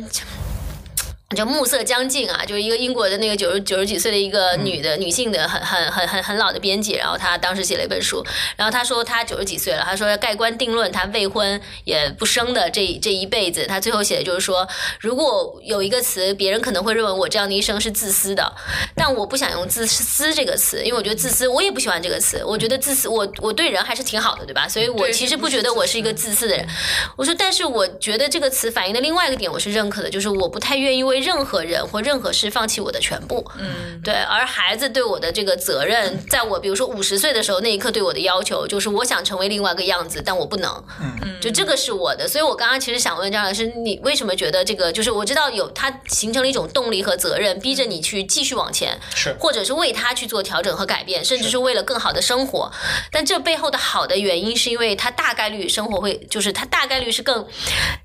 [1.35, 8.25] 叫暮色将近啊，就是一个英国的那个九十九十几岁的一个女的女性的很很很很很老的编辑，然后她当时写了一本书，
[8.55, 14.67] 然后她说她九十几岁了，她说盖棺定论她未婚也不生的这这一辈子，她最后写的就是说，
[14.99, 18.51] 如果有一个词，别人可能会认为我这样的一生是自私的，
[18.95, 24.67] 但我不想用自私这个词，因为我觉得自私，我也不喜欢这个词，我觉得自私，我我对人还是挺好的，对吧？
[24.67, 26.67] 所以我其实不觉得我是一个自私的人。
[27.15, 33.45] 我说，但是我觉得这个词反映的另外一个点，我是认可的，就是我不太愿意为为任何人或任何事放弃我的全部。
[33.57, 40.83] 嗯，对，而孩子对我的这个责任，在我比如说五十岁的时候，那一刻对我的要求就是我想成为另外一个样子，但我不能。
[41.01, 49.35] 嗯，就这个是我的，所以我刚刚其实想问张老师，你为什么觉得这个就是我知道有他形成了一种动力和责任，逼着你去继续往前，是。
[49.39, 52.71] 或者是为他去做调整和改变，甚至是为了更好的生活。
[53.11, 57.45] 但这背后的好的原因，是因为他大概率生活会，就是他大概率是更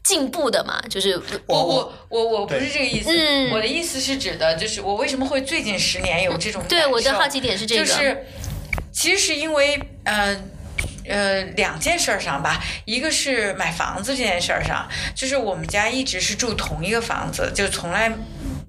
[0.02, 1.74] 进步的嘛，就是我我。
[1.74, 8.26] 我我我不是这个意思，嗯我的意思是指的，就是我为什么会最近十年有这种对我的好奇点是这个，就是
[8.92, 10.36] 其实是因为呃。
[11.07, 18.11] 呃，两件事儿上吧，一个是买房子这件事儿上，就是我们家一直是住同一个房子，就从来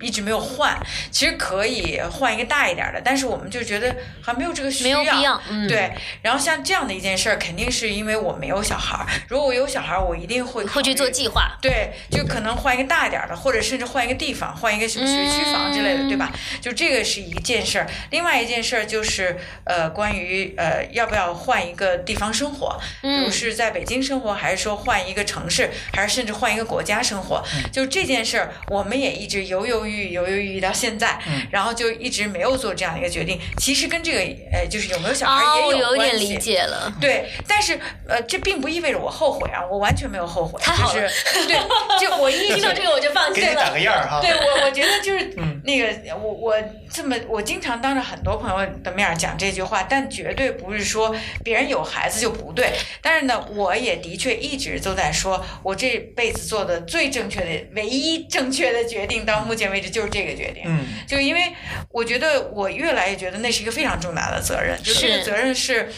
[0.06, 0.78] 一直没有换。
[1.12, 5.92] 其实可以换一个大一点儿的，但是我们就觉得还没有这个需没有必要，嗯，对，
[6.22, 9.08] 然后像这样的一件事儿，肯定是因为我没有小孩儿。
[9.28, 16.32] 如果我有小孩儿，我一定会会去做计划，对，就可能换一个大一点儿的，或者甚至换一个地方，换一个什么学区房之类的，对吧？
[16.62, 17.88] 就这个是一件事儿。
[18.12, 27.44] 另外一件事儿就是呃，关于呃要不要换一个地方生活，比如是在北京生活，还是说换一个城市，还是甚至换一个国家生活。
[27.72, 31.18] 就这件事儿，我们也一直犹犹豫豫、犹犹豫豫到现在，
[31.52, 33.40] 然后就一直没有做这样一个决定。
[33.58, 34.20] 其实跟这个
[34.52, 36.18] 呃，就是有没有小孩哦，也有关系。
[36.18, 36.94] 点理解了。
[37.00, 40.60] 对，但是呃，这并不意味着我后悔啊，我完全没有后悔。
[40.62, 41.58] 太好了就是对，
[42.00, 43.74] 就我一 听到这个我就放心给你打了。
[43.74, 44.20] 个样儿哈。
[44.22, 46.56] 对我，我觉得就是嗯那个，我我
[46.92, 52.74] 这么，我经常当着很多朋友的面讲这句话，但绝对不是说别人有孩子就不对。
[53.02, 60.64] 但是呢，我也的确一直都在说，我这辈子做的最正确的、唯一正确的决定，到目前为止就是这个决定。
[60.66, 61.54] 嗯，就因为
[61.92, 65.92] 我觉得我越来越觉得那是一个非常重大的责任，就这个责任是。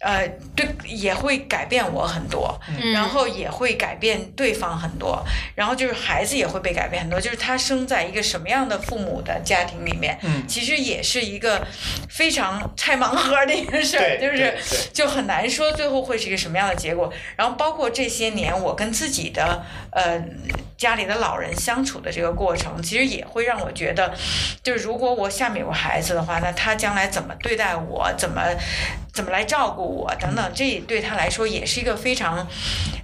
[0.00, 5.24] 呃，对，也会改变我很多，嗯然后也会改变对方很多，
[5.54, 11.66] 然后就是孩子也会被改变很多，就是他生在一个什么样的父母的家庭里面，嗯其实也是一个
[12.10, 17.10] 非常拆盲盒的一个事儿，对就是就很难说最后会是一个什么样的结果。
[17.34, 20.22] 然后包括这些年我跟自己的呃
[20.84, 24.12] 家里的老人相处的这个过程，其实也会让我觉得，
[24.62, 28.42] 就是如果我下面有孩子的话，那他将来怎么对待我，怎么
[29.10, 32.46] 怎么来照顾我等等，这对他来说也是一个非常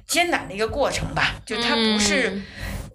[0.06, 1.36] 艰难的一个过程吧。
[1.46, 2.28] 就他不是。
[2.28, 2.44] 嗯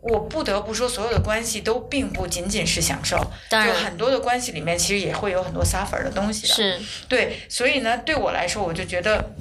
[0.07, 3.17] 我不得不说，所有的关系都并不仅仅是享受，
[3.49, 6.53] 就很多的关系里面其实也会有很多 suffer 的东西的。
[6.53, 6.79] 是，
[7.09, 9.31] 对，所以呢，对我来说，我就觉得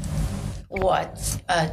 [0.68, 0.98] 我
[1.44, 1.68] 呃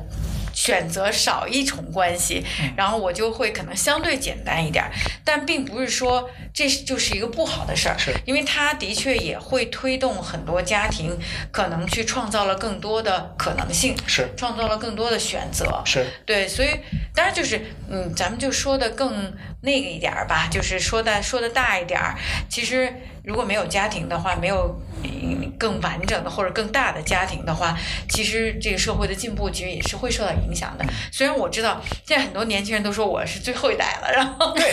[0.62, 2.46] 选择少一重关系，
[2.78, 4.92] 然后我就会可能相对简单一点儿，
[5.26, 11.18] 但并不是说这就是一个不好的事儿是，因为它的确也会推动很多家庭
[11.52, 14.30] 可能去创造了更多的可能性，是。
[14.38, 15.82] 创造了更多的选择。
[15.84, 16.70] 是，对，所以
[17.16, 17.60] 当然就是，
[17.90, 22.16] 嗯，咱们就说的更那个一点儿吧，就是说的说的大一点儿。
[22.48, 22.94] 其实
[23.24, 27.78] 如果没有家庭的话，没有嗯更完整的或者更大的家庭的话，
[28.10, 30.86] 其实这个社会的进步其实也是会受到影响的。
[31.12, 34.72] 虽然我知道现在很多年轻人都说我是最后一代了，然后对，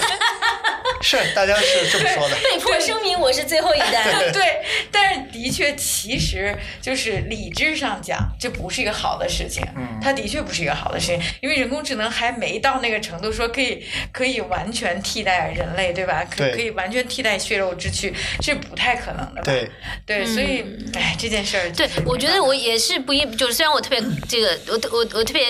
[1.03, 2.36] 是大家是这么说的。
[2.36, 4.30] 被迫声明我是最后一代。
[4.32, 9.62] 对，但是的确，其实就是理智上讲，这不是一个好的事情。
[9.76, 16.24] 嗯它的确不是一个好的事情，因为人工智能还没到那个程度，说可以可以完全替代人类，对吧？
[16.30, 19.43] 可对可以完全替代血肉之躯，是不太可能的吧？
[19.45, 19.70] 对，
[20.07, 20.64] 对，所以，
[20.95, 25.43] 哎，这件事儿，对，我觉得我也是不一，就是虽然我特别这个，我我我特别。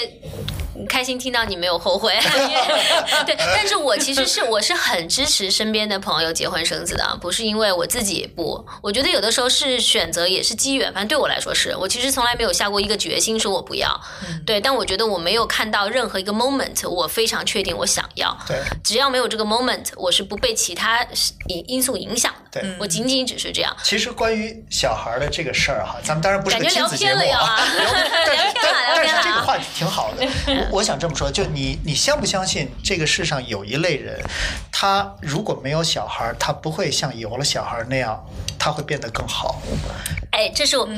[0.87, 2.19] 开心听到你没有后悔，
[3.27, 14.01] 对，但是我其实是我是很支持身边的朋友结婚生子的，不是因为我自己不，我觉得有的时候是选择也是机缘，反正对我来说是我其实从来没有下过一个决心说我不要，
[14.47, 21.05] 对，但我觉得我没有看到任何一个 moment 我非常确定我想要，对，只要没有这个 moment，我是不被其他
[21.47, 22.77] 因因素影响的，对。
[22.79, 27.91] 我仅仅只是这样，其实关于小孩儿的这个事儿哈，咱们当然不是亲子节偏了呀目啊， 聊
[28.27, 29.19] 但是聊偏了但但聊偏了。
[29.19, 30.25] 啊是这个话题挺好的。
[30.71, 34.21] 我我想这么说，就你你相不相信这个世上有一类人，
[34.71, 38.25] 他如果没有小孩，他不会像有了小孩那样，
[38.59, 39.61] 他会变得更好。
[40.31, 40.89] 哎，这是我。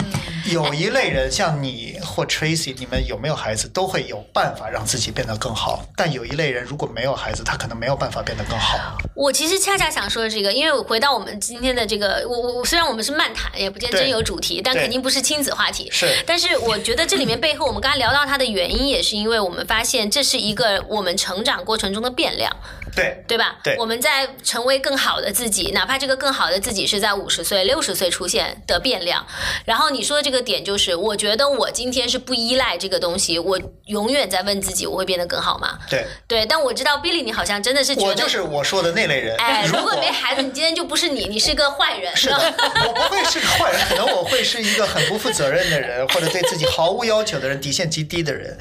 [0.46, 8.98] 有一类人像你或 Tracy，你们有没有孩子都会有办法让自己变得更好，但有一类人如果没有孩子，他可能没有办法变得更好。
[9.14, 15.88] 我其实恰恰想说这个，因为我回到我们今天的这个，我我我虽然我们是漫谈，也不见真有主题，但肯定不是亲子话题。
[15.92, 22.54] 是但是我觉得这里面背后，我们刚才聊到它的原因，也是因为我们发现这是一个我们成长过程中的变量。
[22.94, 23.56] 对对吧？
[23.62, 29.24] 对，我们在成为更好的自己，哪怕这个更好的自己是在五十岁、六十岁出现的变量。
[29.64, 35.78] 然后你说的这个点就是，我觉得我今天是不依赖这个东西，我永远在问自己，我会变得更好吗？
[35.88, 39.36] 对对，但我知道 Billy，你好像真的是觉得我就是我说的那类人。
[39.36, 42.14] 哎，如果没孩子，你今天就不是你，你是个坏人。
[42.16, 42.36] 是的，
[42.86, 48.56] 我不会是个坏人，可能我会是一个很不负责任的人，或者对自己毫无要求的人，底线极低的人。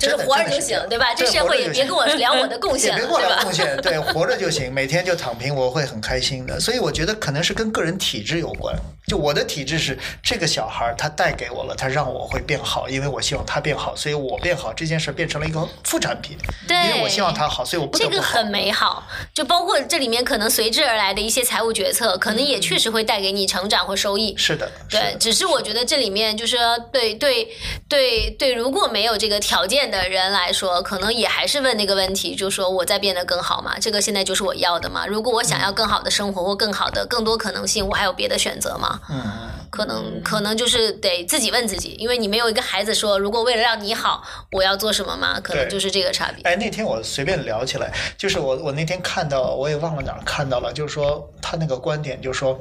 [0.00, 1.14] 就是活着就行，对吧？
[1.14, 3.42] 这社会也别跟我聊我的贡献了， 对吧？
[3.42, 6.58] 贡献，对，活着就行，每天就躺平，我会很开心的。
[6.58, 8.76] 所以我觉得可能是跟个人体质有关。
[9.08, 16.36] 就我的体质是，这个小孩他带给我了，他让我会变好，因为我希望他变好，所以我变好这件事变成了一个副产品。
[16.68, 19.06] 对，因为我希望他好，所以我不这个很美好。
[19.32, 24.36] 就包括这里面可能随之而来的一些财务决策，可能也确实会带给你成长或收益。
[24.36, 25.16] 是的，对。
[25.18, 26.58] 只是我觉得这里面就是
[26.92, 27.48] 对对
[27.88, 33.78] 对对，如果没有这个条件的人来说，可能也还是问那个问题，就说我在变得更好嘛？
[33.80, 35.06] 这个现在就是我要的嘛？
[35.06, 38.97] 如果我想要更好的生活或更好的更多可能性，我还有别的选择吗？
[39.10, 39.50] 嗯。
[39.70, 45.38] 可能可能就是得自己问自己，因为你没有一个孩子说，如果为了让你好，我要做什么吗？
[45.40, 46.42] 可能就是这个差别。
[46.44, 52.58] 哎，那天我随便聊起来，就是我我那天看到，我也忘了哪儿看到了，就是说他那个观点，就是说，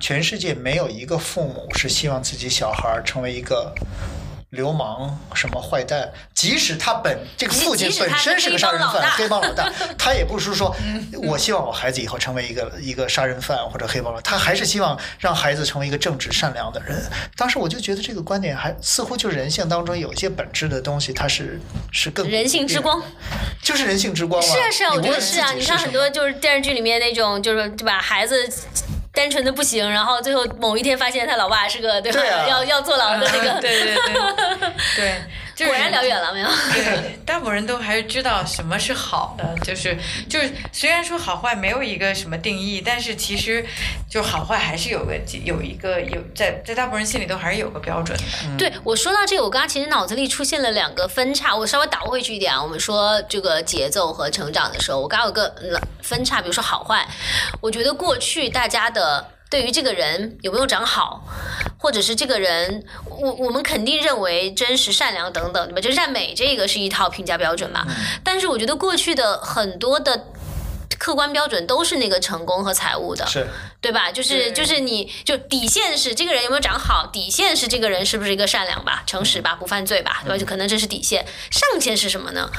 [0.00, 3.72] 全世界没有一个父母是希望自己小孩成为一个。
[4.50, 6.10] 流氓什么坏蛋？
[6.34, 10.74] 即使他本这个父亲本身是个杀人犯、黑帮老大， 他也不是说
[11.22, 16.98] 我希望我孩子以后成为一个一个杀人犯或者黑帮老大，他还是希望让孩子成为一个正直善良的人。
[17.36, 21.60] 当时我就觉得这个观点还似乎就人性当中有一些本质的东西，它是
[21.92, 23.02] 是更人性之光，
[23.62, 24.48] 就是人性之光嘛。
[24.54, 25.52] 是啊是啊，我觉得是啊。
[25.52, 28.00] 你看很多就是电视剧里面那种，就是对吧？
[28.00, 28.50] 孩子。
[29.18, 32.20] 单纯的不行，然后最后某一天发现他老爸是个对吧？
[32.48, 35.14] 要要坐牢的那个，对对对对。
[35.66, 36.48] 果然聊远了没有？
[36.72, 39.96] 对，大部分人都还是知道什么是好的，就是
[40.28, 43.64] 就是，虽然说好坏没有一个什么定义，但是其实
[44.08, 48.24] 就好坏还是有个有一个有在在大部分人心里都还是有个标准的。
[48.56, 52.62] 对我说到这个，我刚刚其实脑子里出现了两个分叉，我稍微倒回去一点啊。
[52.62, 55.52] 我们说这个节奏和成长的时候，我刚有个
[56.02, 57.06] 分叉，比如说好坏，
[57.60, 59.26] 我觉得过去大家的。
[59.50, 61.22] 对于这个人有没有长好，
[61.78, 65.80] 或者是这个人，我我们肯定认为真实、善良等等，对吧？
[65.80, 67.86] 就赞美这个是一套评价标准嘛。
[68.22, 70.26] 但是我觉得过去的很多的。
[70.98, 73.46] 客观标准都是那个成功和财务的，是，
[73.80, 74.10] 对吧？
[74.10, 80.38] 就是就是你就底线是这个人有没有长好，底线是这个人是不是一个善良吧、诚实吧、不犯罪吧，对吧？
[80.38, 81.24] 就可能这是底线。
[81.50, 82.50] 上限是什么呢？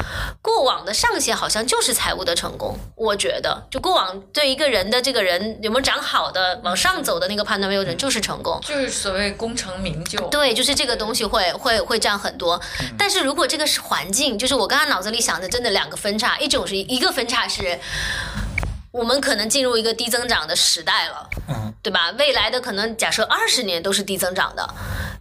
[0.41, 2.77] 过往的上限好像就是财务的成功。
[2.95, 10.19] 我觉得，就过往对一个人的这个人有没有长好的往上走的那个判断标准就是成功，就是所谓功成名就。
[10.29, 12.59] 对，就是这个东西会会会占很多。
[12.97, 17.77] 但是如果这个是环境，就是我刚刚脑子里想的，真的两个分叉，一种是一个分叉是。
[18.91, 22.11] 我们可能进入一个低增长的时代了，嗯，对吧？
[22.17, 24.67] 未来的可能假设二十年都是低增长的，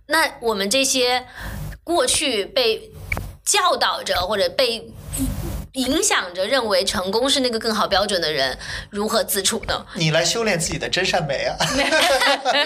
[0.07, 1.27] 那我们这些
[1.85, 2.91] 过去被
[3.45, 4.93] 教导着或者被。
[5.79, 8.59] 影响着认为成功是那个更好标准的人
[8.91, 9.87] 如何自处呢？
[9.95, 11.57] 你来修炼自己的真善美啊！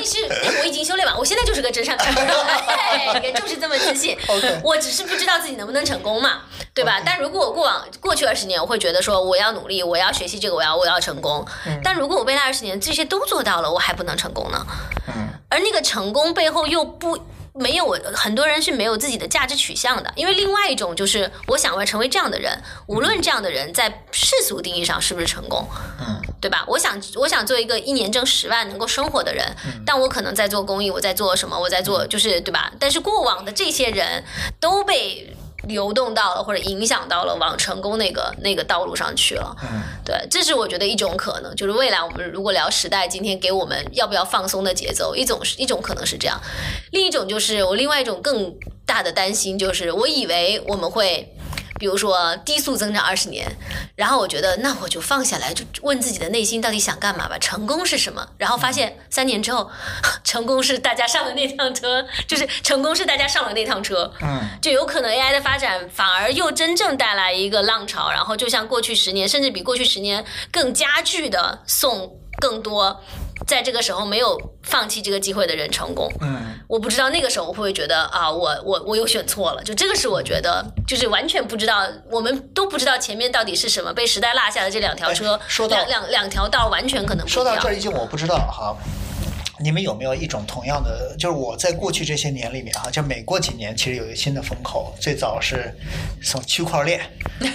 [0.01, 0.17] 你是
[0.61, 4.17] 我已经修炼完，我现在就是个真善美， 就是这么自信。
[4.65, 6.41] 我只是不知道自己能不能成功嘛，
[6.73, 7.03] 对吧？
[7.05, 11.47] 但如果我过往过去二十年，我会觉得说我要努力，我要学习这个，我要我要成功。
[11.85, 14.67] 但如果我未来二十年这些都做到了，我还不能成功呢？
[15.09, 17.19] 嗯，而那个成功背后又不。
[17.55, 25.69] 没有，很多人是没有自己的价值取向的，因为另外一种就是我想要成为这样的人，无论这样的人在世俗定义上是不是成功，
[26.01, 26.65] 嗯，对吧？
[26.67, 31.59] 我想，我想做一个一年挣十万能够生活的人，但我可能在做公益，我在做什么？
[31.59, 32.73] 我在做，就是对吧？
[32.79, 34.25] 但是过往的这些人
[34.59, 35.37] 都被。
[35.69, 46.41] 流动到了或者影响到了往成功那个那个道路上去了，嗯，对，这是我觉得一种可能，就是未来我们如果聊时代，今天给我们要不要放松的节奏，一种是一种可能是这样，
[46.91, 48.55] 另一种就是我另外一种更
[48.85, 51.35] 大的担心就是，我以为我们会。
[51.83, 53.45] 比如说低速增长二十年，
[53.97, 57.37] 然后我觉得那我就放下来，就问自己的内心到底想干嘛吧。
[57.41, 58.25] 成功是什么？
[58.39, 59.69] 然后发现三年之后，
[60.23, 64.09] 成功是大家上的那趟车，就是成功是大家上了那趟车。
[64.21, 73.03] 嗯，就有可能 AI 的发展反而又真正带来一个浪潮，然后就像过去十年，甚至比过去十年更加剧的送更多。
[73.47, 85.39] 在这个时候没有放弃这个机会的人成功，嗯，我不知道那个时候我会不会觉得啊，我我我又选错了，就这个是我觉得就是完全不知道，我们都不知道前面到底是什么，被时代落下的这两条车，
[85.69, 88.77] 两两两条道完全可能不说到这儿已经我不知道哈，
[89.61, 95.75] 你们有没有一种同样的，就是我在过去这些年里面哈，就每过几年其实有一个新的风口，最早是
[96.23, 97.01] 从区块链，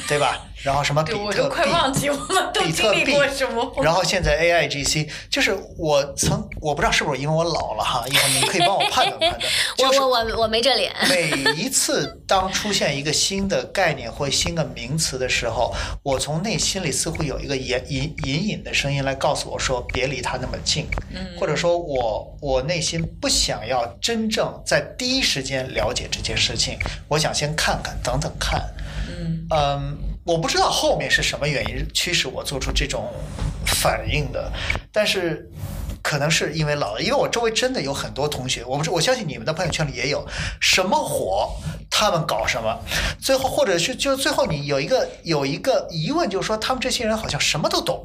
[0.08, 0.44] 对吧？
[0.64, 1.14] 然后什么比
[1.50, 3.74] 快币，忘记我们都比特币经历过什么。
[3.82, 9.42] 然后现在 AIGC，就是我曾我不知道是不是因为我老了哈，一会儿你们可以帮我判断判断，
[9.80, 10.92] 我就是我我我没这脸。
[11.10, 20.88] 每一次当出现一个新的概念或新的名词的时候，我从内心里似乎有一个隐隐隐隐的声音来告诉我说，别离它那么近，
[21.40, 26.78] 或者说我我内心不想要真正在第一时间了解这件事情，
[27.08, 28.62] 我想先看看，等等看。
[29.10, 29.98] 嗯嗯，
[30.28, 33.10] 我不知道后面是什么原因驱使我做出这种
[33.66, 34.52] 反应的，
[34.92, 35.50] 但是
[36.04, 40.28] 可能是因为老了，因为我周围真的有很多同学，我不是我相信你们的朋友圈里也有，
[40.60, 41.50] 什么火
[41.90, 42.78] 他们搞什么，
[43.22, 48.04] 最后或者是就最后你有一个有一个疑问，就是说他们这些人好像什么都懂。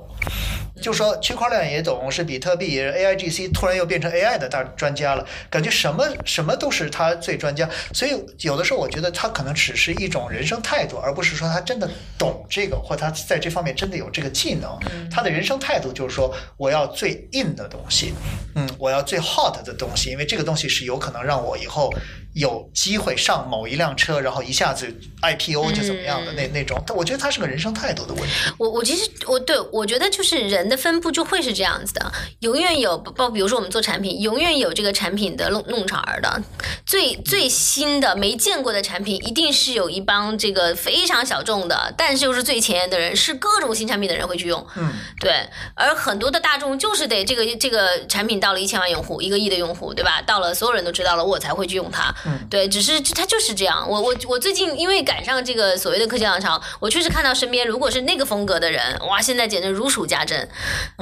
[0.80, 14.76] 就说区块链也懂，是比特币，AIGC 突然又变成 AI 的大专家了，感觉什么什么都是他最专家，所以有的时候我觉得他可能只是一种人生态度，而不是说他真的懂这个，或他在这方面真的有这个技能。
[15.10, 18.14] 他的人生态度就是说，我要最 in 的东西，
[18.54, 21.92] 嗯，我要最 hot 的东西，因为这个东西是有可能让我以后
[22.34, 24.86] 有机会上某一辆车，然后一下子
[25.20, 26.82] IPO 就怎么样的那那种。
[26.86, 28.30] 但我觉得他是个人生态度的问题。
[28.58, 36.42] 我我其实我对我觉得就是人的分布就会是这样子的，永远有包比如说我们做产品，永远有这个产品的弄弄潮儿的，
[36.86, 44.66] 最最新的没见过的产品，一定是有一帮这个非常小众的，但是又是最前沿的人，是各种新产品的人会去用。
[44.76, 50.22] 嗯，对，而很多的大众就是得这个这个产品到了一千万用户，一个亿的用户，对吧？
[50.22, 52.14] 到了所有人都知道了，我才会去用它。
[52.26, 53.86] 嗯，对，只是它就是这样。
[53.88, 60.48] 我我我最近因为赶上这个所谓的科技浪潮，我确实看到身边如果是那个风格的人，哇，现在简直如数家珍。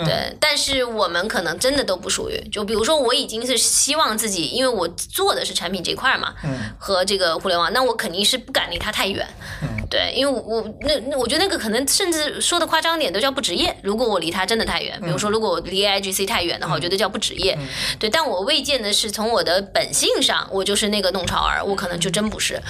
[0.04, 2.40] 对，但是我们可能真的都不属于。
[2.50, 9.26] 就比如说，我已经是希望自己，因为我做的是产品这块嘛，嗯和这个互联网，那我肯定是不敢离它太远。
[9.62, 13.76] 嗯对，因为我我那那我觉得那个可能甚至说的夸张点都叫不职业。
[13.82, 17.58] 如果我离它真的太远，比如说如果我离 AIGC 太远的话，我觉得叫不职业。
[17.98, 22.61] 对，但我未见的是从我的本性上，我就是那个弄潮儿，我可能就真不是。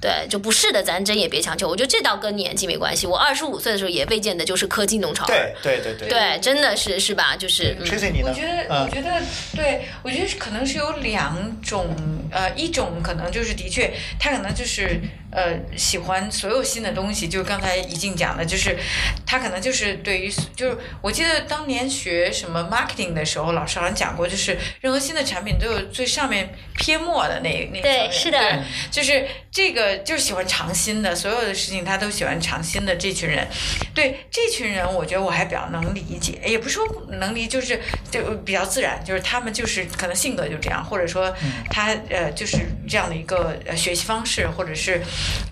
[0.00, 1.68] 对，就不是的，咱真也别强求。
[1.68, 3.06] 我觉得这倒跟年纪没关系。
[3.06, 5.28] 我二十五岁的时候也未见的就是科技弄潮儿。
[5.28, 6.08] 对对对对。
[6.08, 7.36] 对，真的是是吧？
[7.36, 7.76] 就是。
[7.80, 8.28] 嗯 Tracy 你呢？
[8.28, 9.22] 我觉得，嗯我觉得，
[9.54, 11.94] 对我觉得可能是有两种，
[12.30, 15.00] 呃，一种可能就是的确，他可能就是
[15.36, 18.76] 呃喜欢所有新的东西，就是刚才已经讲的，就是
[19.26, 28.38] 他可能就是对于，就是我记得当年学什么 marketing 的时候，老师好像讲过，就是任何新的产品都有最上面撇末的那那对面是的。
[28.38, 33.48] 对就是这个就是喜欢尝新的，所有的事情他都喜欢尝新的这群人，
[33.94, 37.80] 对这群人，我觉得我还比较能理解，也不是说能理，就是
[38.10, 41.34] 就比较自然，就是他们就是可能性格就这样，或者说
[41.70, 45.00] 他呃就是这样的一个呃学习方式或者是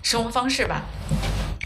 [0.03, 0.83] 生活方式吧。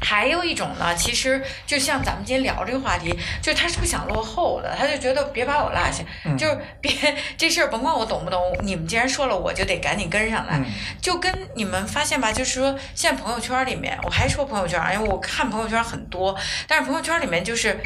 [0.02, 6.04] 还有一种呢，其实就像咱们今天聊这个话题，就是他是不想落后的，他就觉得别把我落下，
[6.38, 6.92] 就是别
[7.38, 10.58] 这事儿甭管我懂不懂，你们既然说了，我就得赶紧跟上来。
[10.58, 10.66] 嗯
[11.02, 16.38] 就跟你们发现吧，就是说现在朋友圈里面，我还说朋友圈，因为我看朋友圈很多，
[16.68, 17.80] 但是朋友圈里面就是。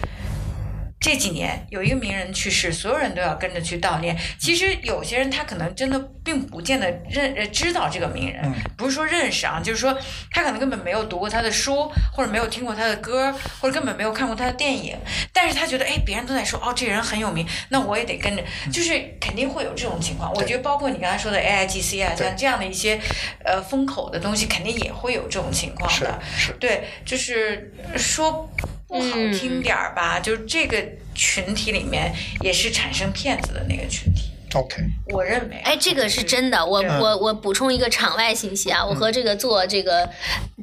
[1.04, 4.18] 这几年有一个名人去世，所有人都要跟着去悼念。
[4.40, 9.98] 其实有些人他可能真的并不见得认呃知道这个名人，嗯不是说认识啊，就是说
[10.32, 14.98] 他可能根本没有读过他的书，或者没有听过他的歌，或者根本没有看过他的电影。
[15.34, 18.42] 但是他觉得，哎，别人都在说，哦，这人很有名，那我也得跟着，
[18.72, 20.32] 就是肯定会有这种情况。
[20.34, 22.98] 我觉得包括你刚才说的 AIGC 啊，像这样的一些
[23.44, 26.18] 呃风口的东西，肯定也会有这种情况是的。
[26.38, 28.50] 是，对，就是说
[28.88, 30.84] 不好听点儿吧，就是这个
[31.16, 34.78] 群体里面也是产生骗子的那个群体，OK，
[35.12, 35.62] 我认为啊。
[35.66, 36.64] 哎，这个是真的。
[36.66, 40.08] 我我我补充一个场外信息啊，我和这个做这个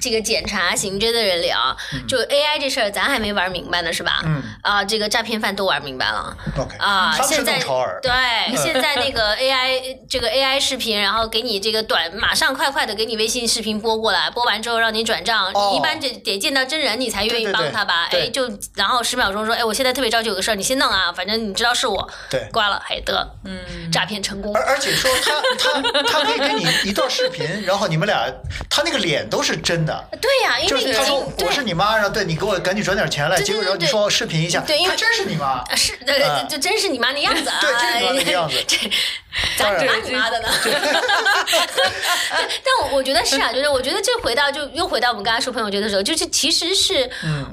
[0.01, 1.77] 这个检查刑侦的人聊，
[2.09, 4.23] 就 AI 这事儿，咱还没玩明白呢，是吧？
[4.25, 6.37] 嗯啊，这个诈骗犯都玩明白了。
[6.57, 7.59] OK，啊，他们是现在
[8.01, 18.09] 对，现在那个 AI 这个 AI 视频，然后给你这个短，马上快快的给你微信视频播过来，播完之后让你转账，哦一般得得见到真人你才愿意对对对帮他吧？
[18.11, 23.59] 对哎，就然后十秒钟说，哎，我现在特别着急有个事儿，你先弄啊，反正你知道是我，对挂了，还得，嗯，
[23.93, 24.63] 诈骗成功而。
[24.63, 28.27] 而且说他他他可以给你一段视频，然后你们俩
[28.69, 30.05] 他那个脸都是真的。
[30.21, 37.59] 对呀、因为已就是他说我是你妈，然后对你给我赶紧转点钱来，结果然后你说视频一下，对因为他真是你妈，啊是，对，啊就真是你妈那样子啊！
[37.61, 38.77] 对真是你妈那个样子 这
[39.59, 40.49] 当然咱你妈你妈的呢？
[40.63, 40.73] 对
[42.31, 47.47] 但我我觉得是啊，就是我觉得这回到就又回到我们刚才说朋友圈的时候，就是其实是，嗯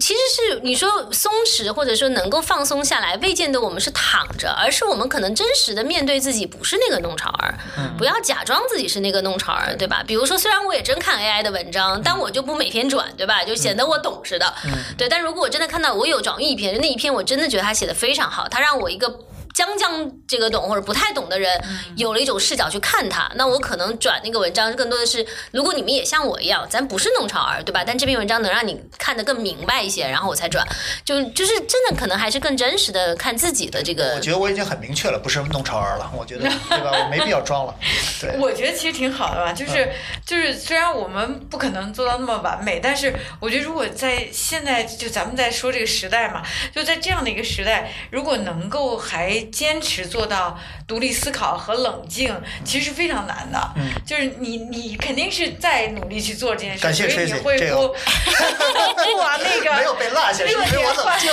[0.00, 7.54] 其实是你说松弛，或者说能够放松下来，未见得我们是躺着，而是我们可能真实的面对自己，不是那个弄潮儿，
[7.96, 10.02] 不要假装自己是那个弄潮儿，对吧？
[10.06, 13.44] 比如说，虽然我也真看 AI 的文章，但我就不每天转，对吧？
[13.44, 14.54] 就显得我懂似的，
[14.96, 15.08] 对。
[15.08, 19.18] 但如果我真的看到我有转译一篇，那一篇我真的觉得他写的非常好，他让我一个。
[19.58, 21.60] 将将这个懂或者不太懂的人，
[21.96, 27.82] 有了一种视角去看它，那我可能转那个文章更多的是，如果你们也像我一样，咱不是弄潮儿，对吧？
[27.84, 30.64] 但这篇文章能让你看得更明白一些，然后我才转，
[31.04, 34.14] 就就是真的可能还是更真实的看自己的这个。
[34.14, 36.92] 我觉得我已经很明确了，不是弄潮儿了，我觉得 对吧？
[36.92, 37.74] 我没必要装了。
[38.20, 39.90] 对，我觉得其实挺好的吧，就是
[40.24, 49.47] 就是虽然我们不可能做到那么完美，但是我觉得如果在现在就咱们在说这个时代嘛，就在这样的一个时代，如果能够还。
[49.48, 52.34] 坚持做到独立思考和冷静，
[52.64, 53.72] 其实是非常难的。
[53.76, 61.28] 嗯，就是你，你肯定是在努力去做这件事，所以你会不 不往那个 没有被落下， 热点话题，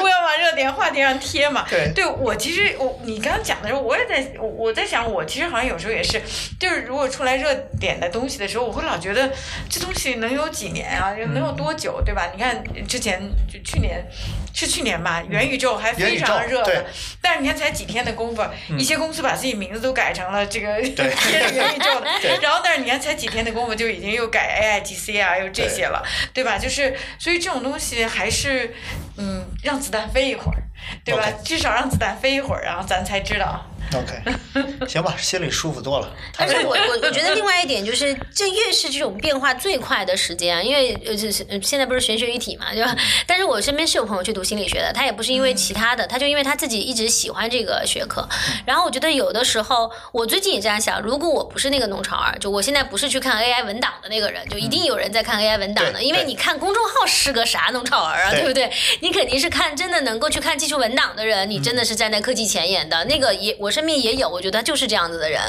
[0.00, 1.66] 不要往热点话题上贴嘛。
[1.68, 6.20] 对，对我其实我你刚刚讲的时候，我也在我在想，我其实好像有时候也是，
[6.58, 9.30] 就是如果出来热点的东西的时候，我会老觉得
[9.68, 11.12] 这东西能有几年啊？
[11.32, 12.02] 能有多久？
[12.04, 12.30] 对吧？
[12.34, 13.20] 你看之前
[13.50, 14.04] 就去年
[14.52, 16.84] 是去年吧，元宇宙还非常热的。
[17.20, 18.44] 但是你看，才几天的功夫，
[18.76, 26.02] 一些公司把自己名字都改成了这个贴着 元宇宙的，然后但是你看，才几天的功夫就已经又改 A I G C 啊，又这些了，
[26.32, 26.58] 对吧？
[26.58, 28.74] 就是所以这种东西还是
[29.16, 30.62] 嗯，让子弹飞一会儿，
[31.04, 31.30] 对吧？
[31.44, 33.66] 至少让子弹飞一会儿，然后咱才知道。
[33.94, 34.22] OK，
[34.88, 36.10] 行吧，心里舒服多了。
[36.38, 42.96] 而且我我我觉得 另外一点就是，这越是这种变化最快的时间，因为呃，现在不是玄学一体嘛，对吧？
[43.26, 48.26] 但是我身边是有朋友去读心理学的，他也不是因为其他的，他就因为他自己一直喜欢这个学科。
[48.64, 58.72] 然后我觉得有的时候，我最近也这样想，如果我不是那个弄潮儿，就我现在不是去看 AI 文档的那个人，就一定有人在看 AI 文档的，因为你看公众号是个啥弄潮儿啊，对不对？
[59.00, 63.71] 你肯定是看真的能够去看技术文档的人，你真的是站在科技前沿的那个也我是。
[63.72, 65.40] 身边也有，我觉得就是这样子的人。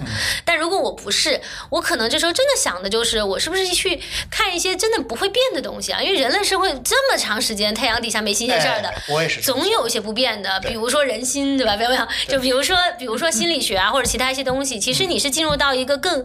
[0.46, 1.40] 但如果我不是，
[1.70, 4.02] 我可能这时候真的想的就是，我是不是去
[4.32, 6.02] 看一些真的不会变的东西啊？
[6.02, 10.60] 因为人类社会这么长时间，太阳底下没新鲜事儿的，我也是，总有一些不变的。
[10.62, 11.76] 比如说人心，对吧？
[11.76, 16.24] 没有没有，就比如说，比如说心理学啊，或者其他一些东西，其实你是进入到一个更。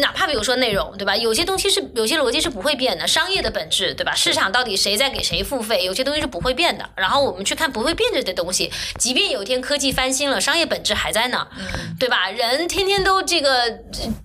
[0.00, 1.16] 哪怕比如说内容，对吧？
[1.16, 4.14] 有些东西是有些逻辑是不会变的，商业的本质，对吧？
[4.14, 5.84] 市场到底谁在给谁付费？
[5.84, 6.88] 有些东西是不会变的。
[6.96, 11.46] 然后我们去看不会变着的东西，即便有一天科技翻新了，商业本质还在那，
[11.98, 12.30] 对吧？
[12.30, 13.80] 人天天都这个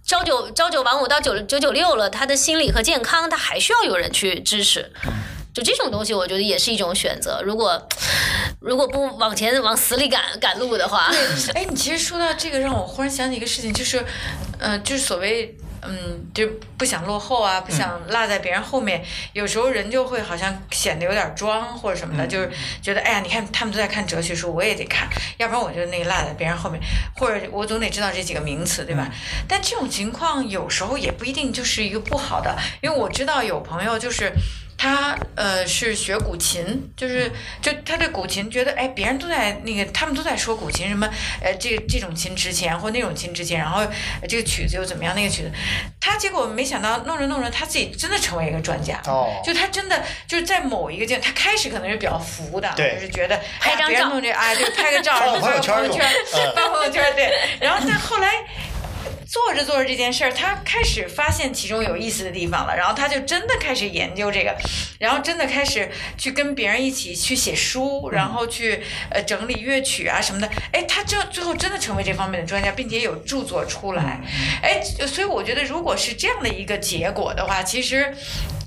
[0.06, 4.92] 朝九朝九晚五到九九九六了，他的心理和健康，他还需要有人去支持。
[5.54, 7.42] 就这种东西，我觉得也是一种选择。
[7.44, 7.82] 如果
[8.60, 11.12] 如果不往前往死里赶赶路的话，
[11.56, 14.06] 哎，你其实说到这个，让我忽然想起一个事情，就是，
[14.60, 16.48] 呃，就是所谓，嗯，就
[16.78, 19.04] 不想落后啊，不想落在别人后面。
[19.34, 22.50] 有时候人就会好像显得有点装或者什么的，就是
[22.82, 25.08] 觉得，哎呀，你看他们都在看哲学书，我也得看，
[25.38, 26.82] 要不然我就那个落在别人后面，
[27.16, 29.08] 或者我总得知道这几个名词，对吧？
[29.48, 34.32] 但这种情况有时候也不一定就是一个不好的，因为我知道有朋友就是。
[34.78, 37.32] 他呃是学古琴，就是
[37.62, 41.10] 就他对古琴觉得哎，别人都在那个，他们都在说古琴什么，
[41.42, 43.82] 呃，这这种琴值钱或那种琴值钱，然后
[44.30, 45.52] 这个曲子又怎么样，那个曲子，
[46.00, 49.02] 他结果没想到弄着弄着，他自己真的成为一个专家。
[49.06, 49.42] 哦。
[49.44, 55.74] 就他真的就是在某一个阶段，他开始可能是比较浮的，就是觉得拍张照，哎，对，拍个照， 发朋友圈，
[56.56, 58.30] 发朋友圈，对，然后但后来。
[59.30, 64.56] 做着做着这件事儿，他开始发现其中有意思的地方了，然后他就真的开始研究这个，
[65.00, 70.50] 然后真的开始去跟别人一起去写书，然后去呃整理乐曲啊什么的。
[70.72, 74.22] 哎，他这最后真的成为这方面的专家，并且有著作出来。
[74.64, 78.16] 哎，所以我觉得，如果是这样的一个结果的话，其实。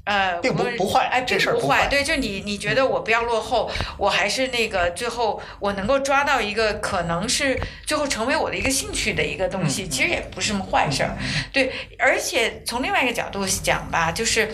[0.04, 11.16] 呃，并不不坏，哎，并不坏，对，就你你觉得我不要落后，我还是那个最后我能够抓到一个可能是最后成为我的一个兴趣的一个东西，其实也不是什么坏事儿，
[11.52, 14.48] 对，而且从另外一个角度讲吧，就是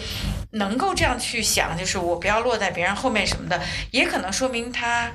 [0.50, 3.60] 能够这样去想，就是我不要落在别人后面什么的，
[3.92, 5.10] 也可能说明他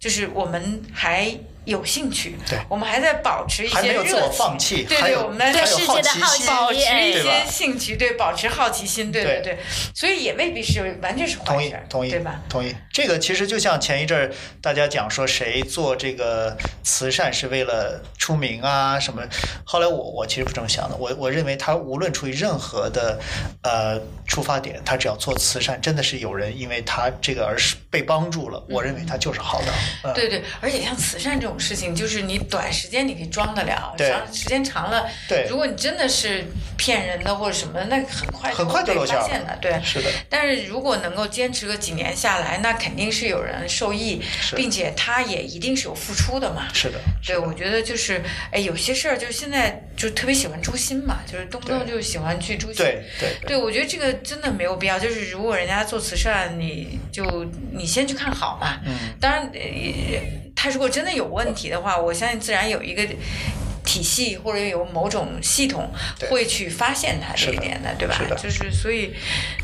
[0.00, 1.36] 就是我们还。
[1.64, 4.28] 有兴趣，对，我们还在保持一些热
[4.58, 9.58] 情，对对，我们对世界的好奇，保持一些兴趣，对，保持好奇心，对对对，
[9.94, 12.38] 所以也未必是完全是坏事，同意，对吧？
[12.50, 12.74] 同意。
[12.92, 14.30] 这个其实就像前一阵儿
[14.60, 19.22] 大家讲说谁做这个慈善是为了出名啊什么，
[19.64, 23.18] 后来我我其实不这么想的，我我认为他无论出于任何的
[23.62, 30.12] 呃出发点，他只要做慈善，真的是有人因为他这个而是被帮助了，我认为他就是好的。
[30.12, 31.53] 对对，而且像慈善这种。
[31.54, 36.44] 种事情，就是你短时间你可以装得了，对长时间长了，对如果你真的是
[36.76, 39.80] 骗人的或者什么的，那很快很快就被露馅了发现的，对。
[39.84, 44.20] 是的，但是如果能够坚持个几年下来，那肯定是有人受益，
[44.56, 46.66] 并且他也一定是有付出的嘛。
[46.72, 48.20] 是的，对，我觉得就是，
[48.50, 52.76] 哎，有些事儿就是现在就特别喜欢诛心嘛，就是动不动就喜欢去诛心。
[52.76, 54.98] 对对对，我觉得这个真的没有必要。
[54.98, 58.80] 就是如果人家做慈善，你就你先去看好嘛。
[58.86, 59.60] 嗯，当然，呃，
[60.64, 63.06] 他如果真的有问题的话，我相信自然有一个
[63.84, 65.90] 体系或者有某种系统
[66.30, 68.16] 会去发现它这一点的，对吧？
[68.18, 68.42] 是？
[68.42, 69.14] 就是所以，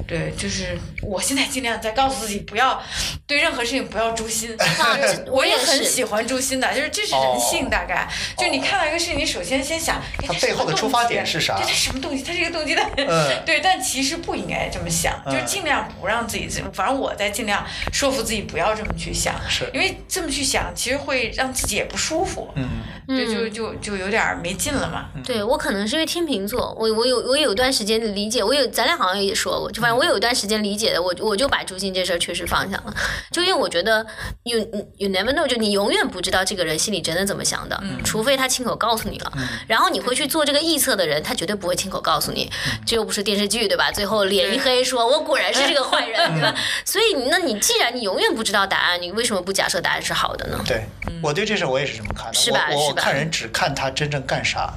[0.06, 2.80] 对，就是我现在尽量在告诉自己不要
[3.26, 4.50] 对任何事情不要诛心。
[5.00, 5.70] 就是我也是。
[5.70, 11.56] 很喜欢诛心的，就是这是人性，大概、就你看到一个事情，你首先先想，哎它背后的出发点是啥？
[11.56, 12.22] 对，它什么动机？
[12.22, 13.42] 它这个动机的，嗯。
[13.46, 19.70] 对，但其实不应该这么想，就尽量不让自己，反正我在尽量说服自己不要这么去想，是。
[19.72, 22.68] 因为这么去想，其实会让自己也不舒服，嗯。
[23.06, 23.52] 对，就嗯。
[23.52, 25.06] 就就有点没劲了嘛。
[25.24, 32.94] 对我可能是因为天秤座，我我有我有一段时间理解，我有咱俩好像也说过，就反正我有一段时间理解的，我我就把诛心这事儿确实放下了，
[33.30, 34.04] 就因为我觉得
[34.44, 34.58] you
[34.96, 39.32] you never know，就你永远不知道这个人心里真的怎么想的，除非他亲口告诉你了，
[39.66, 42.50] 然后你会去做这个臆测的人，他绝对不会亲口告诉你，
[42.84, 43.90] 这又不是电视剧对吧？
[43.92, 46.54] 最后脸一黑说，我果然是这个坏人 对吧？
[46.84, 50.58] 所以那你既然你永远不知道答案，你为什么不假设答案是好的呢？
[50.66, 50.84] 对，
[51.22, 52.34] 我对这事儿我也是这么看的。
[52.34, 54.72] 是吧是吧我我看人只看他真正干啥，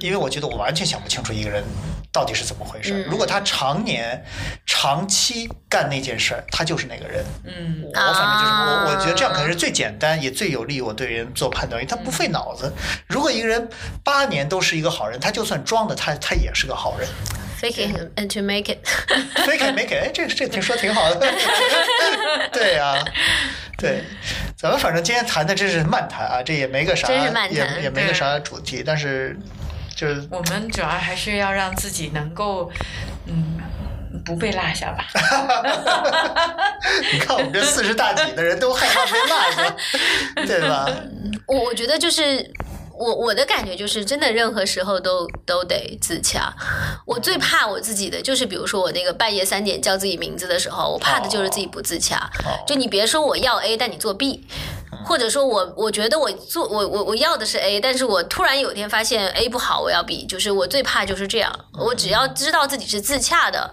[0.00, 1.62] 因为我觉得我完全想不清楚一个人
[2.14, 2.92] 到底是怎么回事。
[2.94, 4.24] 嗯如果他常年、
[4.64, 7.24] 长期干那件事儿，他就是那个人。
[7.44, 12.72] 嗯，我反正就是我，我觉得这样可能啊是最简单也最有利于我对人做判断，因为他不费脑子。
[13.08, 13.68] 如果一个人
[14.04, 17.08] 八年都是一个好人，他就算装的，他他也是个好人。
[17.60, 21.18] Fake it and to make it，fake it make it，哎，这这挺说挺好的。
[22.52, 23.02] 对呀、
[23.78, 24.02] 对，
[24.56, 29.36] 咱们反正今天谈的这是漫谈啊，这也没个啥，也也没个啥主题，但是
[29.96, 32.70] 就是我们主要还是要让自己能够，
[33.26, 33.58] 嗯，
[34.24, 35.06] 不被落下吧。
[37.12, 39.76] 你看我们这四十大几的人都害怕被落下，
[40.46, 40.86] 对吧？
[41.46, 42.50] 我我觉得就是。
[42.96, 46.54] 我我的感觉就是，真的任何时候都都得自洽。
[47.04, 52.30] 我最怕我自己的就是，比如说我那个半夜三点叫自己名字的时候，我怕的就是自己不自洽。
[52.44, 54.46] 哦就你别说我要 A，但你做 B，
[55.04, 61.50] 或者说我我觉得我做我我我要的是 A，但是我突然有一天发现 A 不好，我要 B，就是我最怕就是这样。
[61.78, 63.72] 我只要知道自己是自洽的，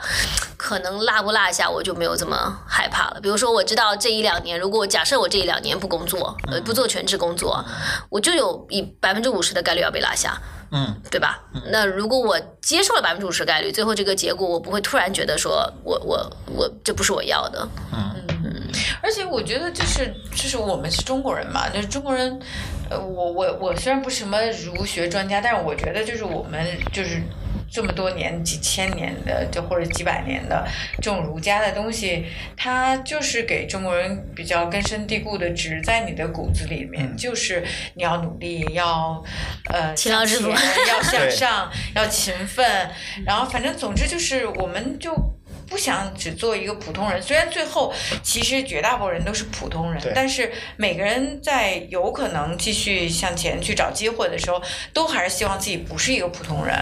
[0.57, 3.19] 可能落不落下我就没有这么害怕了。
[3.22, 7.64] 比如说我知道这一两年，如果假设我这一两年不工作，呃，不做全职工作，
[8.10, 10.39] 我就有一百分之五十的概率要被落下。
[10.73, 11.38] 嗯，对吧？
[11.69, 17.68] 那如果我接受了百分之五十概率，最后这个结果我不会突然觉得说我我我这不是我要的。
[19.02, 22.39] 而且我觉得就是就是我们是中国人嘛，就是中国人，
[22.89, 27.22] 呃，我我我虽然不是什么儒学专家，但是我觉得就是我们就是
[27.69, 30.68] 这么多年几千年的，就或者几百年的
[30.98, 32.26] 这种儒家的东西，
[32.57, 37.18] 它就是给中国人比较根深蒂固的植在你的骨子里面，嗯。
[37.18, 37.64] 就是
[37.95, 39.23] 你要努力，要
[39.69, 42.89] 呃勤劳致富要向 上，要勤奋，
[43.26, 45.14] 然后反正总之就是我们就。
[45.72, 54.61] 不想只做一个普通人，虽然最后其实绝大部分人都是普通人，但是每个人在有可能继续向前去找机会的时候，
[54.91, 56.77] 都还是希望自己不是一个普通人，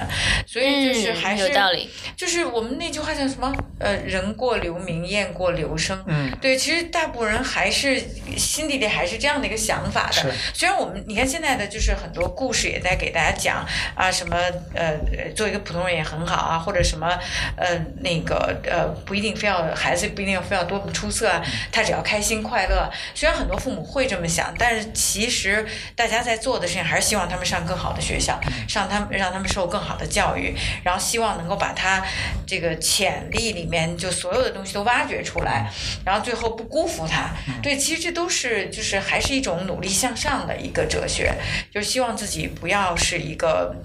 [0.47, 1.87] 所以就是还是、嗯有道理。
[2.17, 3.53] 就是我们那句话叫什么？
[3.79, 6.03] 呃，人过留名，雁过留声。
[6.07, 8.01] 嗯，对，其实大部分人还是
[8.35, 10.33] 心底里还是这样的一个想法的是。
[10.53, 14.35] 虽然我们你看现在的就是很多故事也在给大家讲啊，什么
[14.73, 14.97] 呃，
[15.33, 17.07] 做一个普通人也很好啊，或者什么
[17.55, 21.41] 呃那个呃不一定非要孩子不一定非要多么出色啊，
[21.71, 22.89] 他只要开心快乐。
[23.13, 25.65] 虽然很多父母会这么想，但是其实
[25.95, 32.03] 大家在做的事情还是希望他们上更好的学校，上他们让他们受更好的教育，然后希望能够把他
[32.45, 35.69] 这个潜力里面就所有的东西都挖掘出来，
[36.05, 37.31] 然后最后不辜负他。
[37.61, 41.33] 对，其实这都是就是还是一种努力向上的一个哲学，
[41.73, 43.75] 就是希望自己不要是一个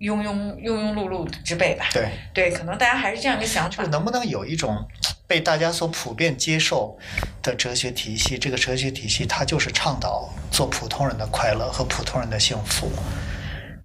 [0.00, 1.86] 庸庸庸庸碌碌之辈吧。
[1.92, 3.84] 对，对，可能大家还是这样一个想法。
[3.84, 4.88] 能不能有一种
[5.26, 6.98] 被大家所普遍接受
[7.42, 8.38] 的哲学体系？
[8.38, 12.90] 这个哲学体系它就是倡导做普通人的快乐和普通人的幸福。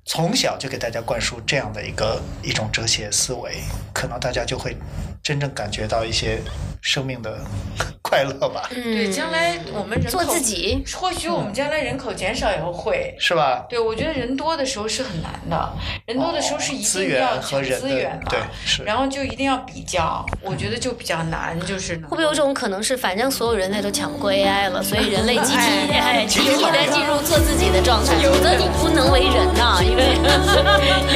[0.05, 3.57] 从小就给大家灌输这样的一个一种哲学思维，
[3.91, 4.77] 可能大家就会
[5.25, 6.39] 真正感觉到一些
[6.81, 7.39] 生命的
[8.03, 8.69] 快乐吧。
[8.69, 13.65] 对，将来我们人口做自己，或许我们将来人口减少以后会，是吧？
[13.67, 15.73] 对，我觉得人多的时候是很难的，
[16.05, 25.57] 人多的时候是一定要抢资源嘛，对，是，然后就一定要比较，我觉得就比较难，就是会不会有种可能是，反正所有人类都抢不过 AI 了，所以人类集体
[25.91, 30.19] 哎集体在进入做自己的状态，否则你无能为人呐，因为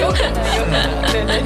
[0.02, 1.44] 有可能，有可能，对对。